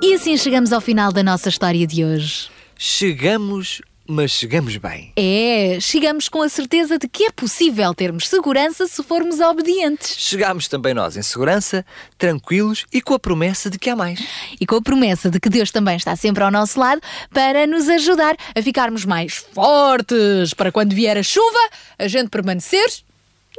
E 0.02 0.14
assim 0.14 0.38
chegamos 0.38 0.72
ao 0.72 0.80
final 0.80 1.12
da 1.12 1.22
nossa 1.22 1.50
história 1.50 1.86
de 1.86 2.06
hoje. 2.06 2.50
Chegamos, 2.78 3.82
mas 4.10 4.32
chegamos 4.32 4.76
bem. 4.78 5.14
É, 5.16 5.78
chegamos 5.80 6.28
com 6.28 6.42
a 6.42 6.50
certeza 6.50 6.98
de 6.98 7.08
que 7.08 7.26
é 7.26 7.32
possível 7.32 7.94
termos 7.94 8.28
segurança 8.28 8.88
se 8.88 9.04
formos 9.04 9.40
obedientes. 9.40 10.16
Chegámos 10.18 10.68
também 10.68 10.96
nós 10.96 11.16
em 11.16 11.22
segurança, 11.22 11.86
tranquilos 12.18 12.88
e 12.92 13.02
com 13.02 13.14
a 13.14 13.20
promessa 13.20 13.70
de 13.70 13.78
que 13.78 13.88
há 13.88 13.96
mais. 13.96 14.20
E 14.60 14.66
com 14.66 14.78
a 14.78 14.82
promessa 14.82 15.30
de 15.30 15.40
que 15.40 15.48
Deus 15.48 15.70
também 15.70 15.96
está 15.96 16.16
sempre 16.16 16.44
ao 16.44 16.50
nosso 16.50 16.80
lado 16.80 17.00
para 17.32 17.68
nos 17.68 17.88
ajudar 17.88 18.36
a 18.56 18.62
ficarmos 18.64 19.06
mais 19.06 19.36
fortes 19.36 20.56
para 20.56 20.72
quando 20.72 20.96
vier 20.96 21.16
a 21.16 21.24
chuva, 21.24 21.70
a 22.00 22.08
gente 22.08 22.30
permanecer 22.30 22.88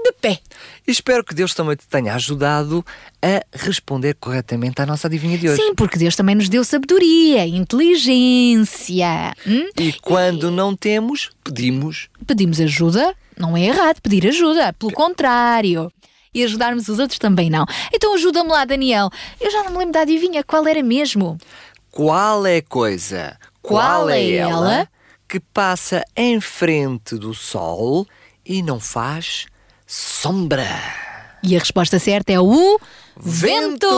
de 0.03 0.13
pé. 0.13 0.41
E 0.87 0.91
espero 0.91 1.25
que 1.25 1.35
Deus 1.35 1.55
também 1.55 1.77
te 1.77 1.87
tenha 1.87 2.15
ajudado 2.15 2.85
a 3.23 3.45
responder 3.53 4.15
corretamente 4.15 4.81
à 4.81 4.87
nossa 4.87 5.07
adivinha 5.07 5.39
de 5.39 5.49
hoje. 5.49 5.63
Sim, 5.63 5.75
porque 5.75 5.99
Deus 5.99 6.17
também 6.17 6.35
nos 6.35 6.49
deu 6.49 6.65
sabedoria, 6.65 7.47
inteligência. 7.47 9.35
Hum? 9.47 9.69
E 9.79 9.93
quando 9.95 10.51
não 10.51 10.75
temos, 10.75 11.31
pedimos. 11.45 12.09
Pedimos 12.27 12.61
ajuda, 12.61 13.15
não 13.37 13.57
é 13.57 13.65
errado 13.67 14.01
pedir 14.01 14.27
ajuda, 14.27 14.73
pelo 14.73 14.93
contrário. 14.93 15.93
E 16.33 16.45
ajudarmos 16.45 16.89
os 16.89 16.99
outros 16.99 17.19
também 17.19 17.51
não. 17.51 17.65
Então 17.93 18.15
ajuda-me 18.15 18.51
lá, 18.51 18.65
Daniel. 18.65 19.11
Eu 19.41 19.51
já 19.51 19.65
não 19.65 19.73
me 19.73 19.79
lembro 19.79 19.95
da 19.95 20.03
adivinha, 20.03 20.45
qual 20.45 20.67
era 20.67 20.83
mesmo? 20.83 21.37
Qual 21.91 22.47
é 22.47 22.59
a 22.59 22.63
coisa? 22.63 23.37
Qual 23.61 24.09
é 24.09 24.31
ela? 24.33 24.89
que 25.31 25.39
passa 25.39 26.05
em 26.17 26.41
frente 26.41 27.15
do 27.15 27.33
sol 27.33 28.05
e 28.45 28.65
não 28.65 28.81
faz 28.81 29.47
sombra? 29.91 30.69
E 31.43 31.57
a 31.57 31.59
resposta 31.59 31.99
certa 31.99 32.33
é 32.33 32.39
o 32.39 32.79
vento! 33.17 33.89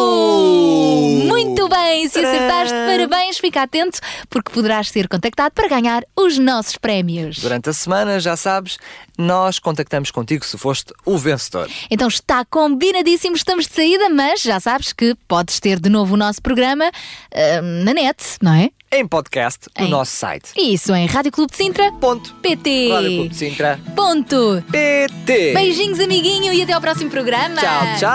Muito 1.26 1.68
bem, 1.68 2.08
se 2.08 2.18
acertaste, 2.18 2.74
parabéns, 2.74 3.38
fica 3.38 3.62
atento, 3.62 3.98
porque 4.30 4.50
poderás 4.50 4.88
ser 4.88 5.06
contactado 5.06 5.52
para 5.54 5.68
ganhar 5.68 6.02
os 6.16 6.38
nossos 6.38 6.78
prémios. 6.78 7.40
Durante 7.40 7.68
a 7.68 7.72
semana, 7.74 8.18
já 8.20 8.36
sabes, 8.36 8.78
nós 9.18 9.58
contactamos 9.58 10.10
contigo 10.10 10.46
se 10.46 10.56
foste 10.56 10.94
o 11.04 11.18
vencedor. 11.18 11.68
Então 11.90 12.08
está 12.08 12.42
combinadíssimo, 12.44 13.36
estamos 13.36 13.66
de 13.66 13.74
saída, 13.74 14.08
mas 14.08 14.40
já 14.40 14.58
sabes 14.58 14.94
que 14.94 15.14
podes 15.28 15.60
ter 15.60 15.78
de 15.78 15.90
novo 15.90 16.14
o 16.14 16.16
nosso 16.16 16.40
programa 16.40 16.90
ah, 17.34 17.60
na 17.60 17.92
net, 17.92 18.38
não 18.40 18.54
é? 18.54 18.70
Em 18.94 19.06
podcast, 19.06 19.68
no 19.78 19.86
Em- 19.86 19.90
nosso 19.90 20.14
site. 20.14 20.50
Isso, 20.54 20.94
em 20.94 21.06
radioclubedesintra.pt 21.06 22.34
PT. 22.42 22.92
Rádio 22.92 23.10
Clube 23.14 23.28
de 23.30 23.36
Sintra. 23.36 23.80
Ponto. 23.96 24.62
PT. 24.70 25.52
Beijinhos, 25.54 25.98
amiguinho, 25.98 26.52
e 26.52 26.60
até 26.60 26.74
ao 26.74 26.80
próximo 26.80 27.08
programa. 27.10 27.56
Tchau, 27.56 27.98
tchau. 27.98 28.10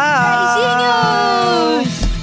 Beijinhos. 1.82 2.17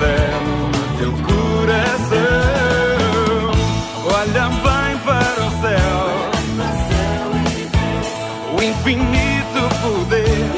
No 0.00 0.98
teu 0.98 1.12
coração. 1.12 2.18
Olha 4.06 4.48
bem 4.48 4.98
para 5.04 5.40
o 5.44 5.50
céu. 5.60 6.02
O 8.56 8.62
infinito 8.62 9.60
poder 9.82 10.50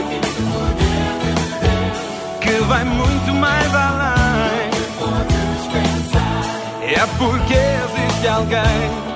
que 2.40 2.54
vai 2.64 2.84
muito 2.84 3.34
mais 3.34 3.74
além. 3.74 4.70
É 6.82 7.06
porque 7.18 7.54
existe 7.54 8.28
alguém 8.28 9.13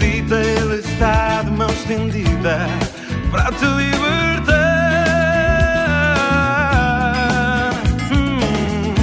Acredita, 0.00 0.36
Ele 0.36 0.76
está 0.76 1.42
de 1.42 1.50
mão 1.50 1.68
estendida 1.68 2.66
para 3.30 3.52
te 3.52 3.66
libertar. 3.66 4.54
Hum, 8.10 8.94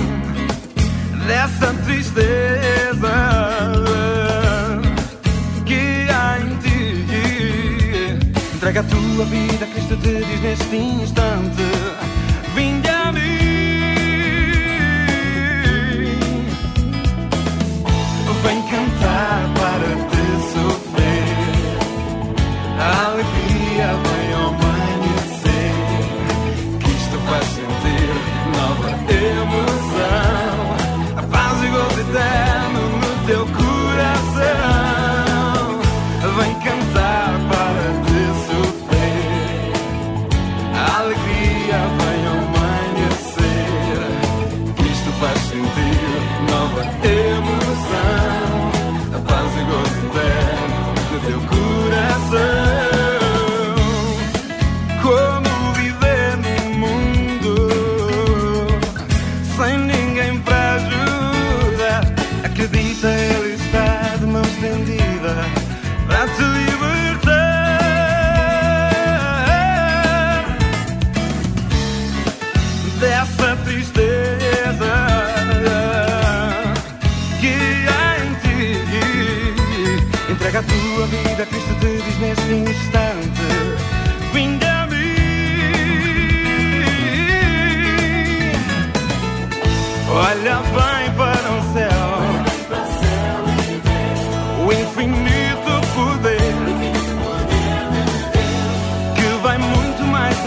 dessa 1.27 1.71
tristeza 1.85 3.13
que 5.67 6.07
há 6.09 6.39
em 6.39 6.57
ti. 6.57 7.05
Entrega 8.55 8.79
a 8.79 8.83
tua 8.83 9.25
vida, 9.25 9.67
Cristo 9.67 9.95
te 9.97 10.15
diz 10.25 10.41
neste 10.41 10.75
instante: 10.77 11.61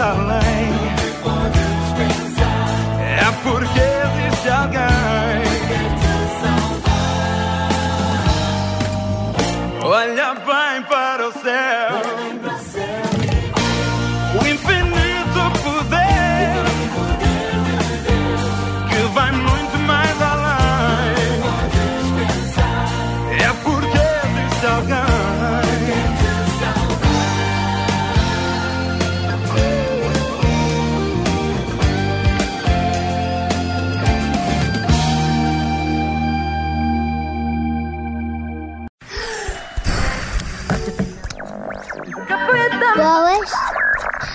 muito 0.01 0.25
mais 0.25 0.70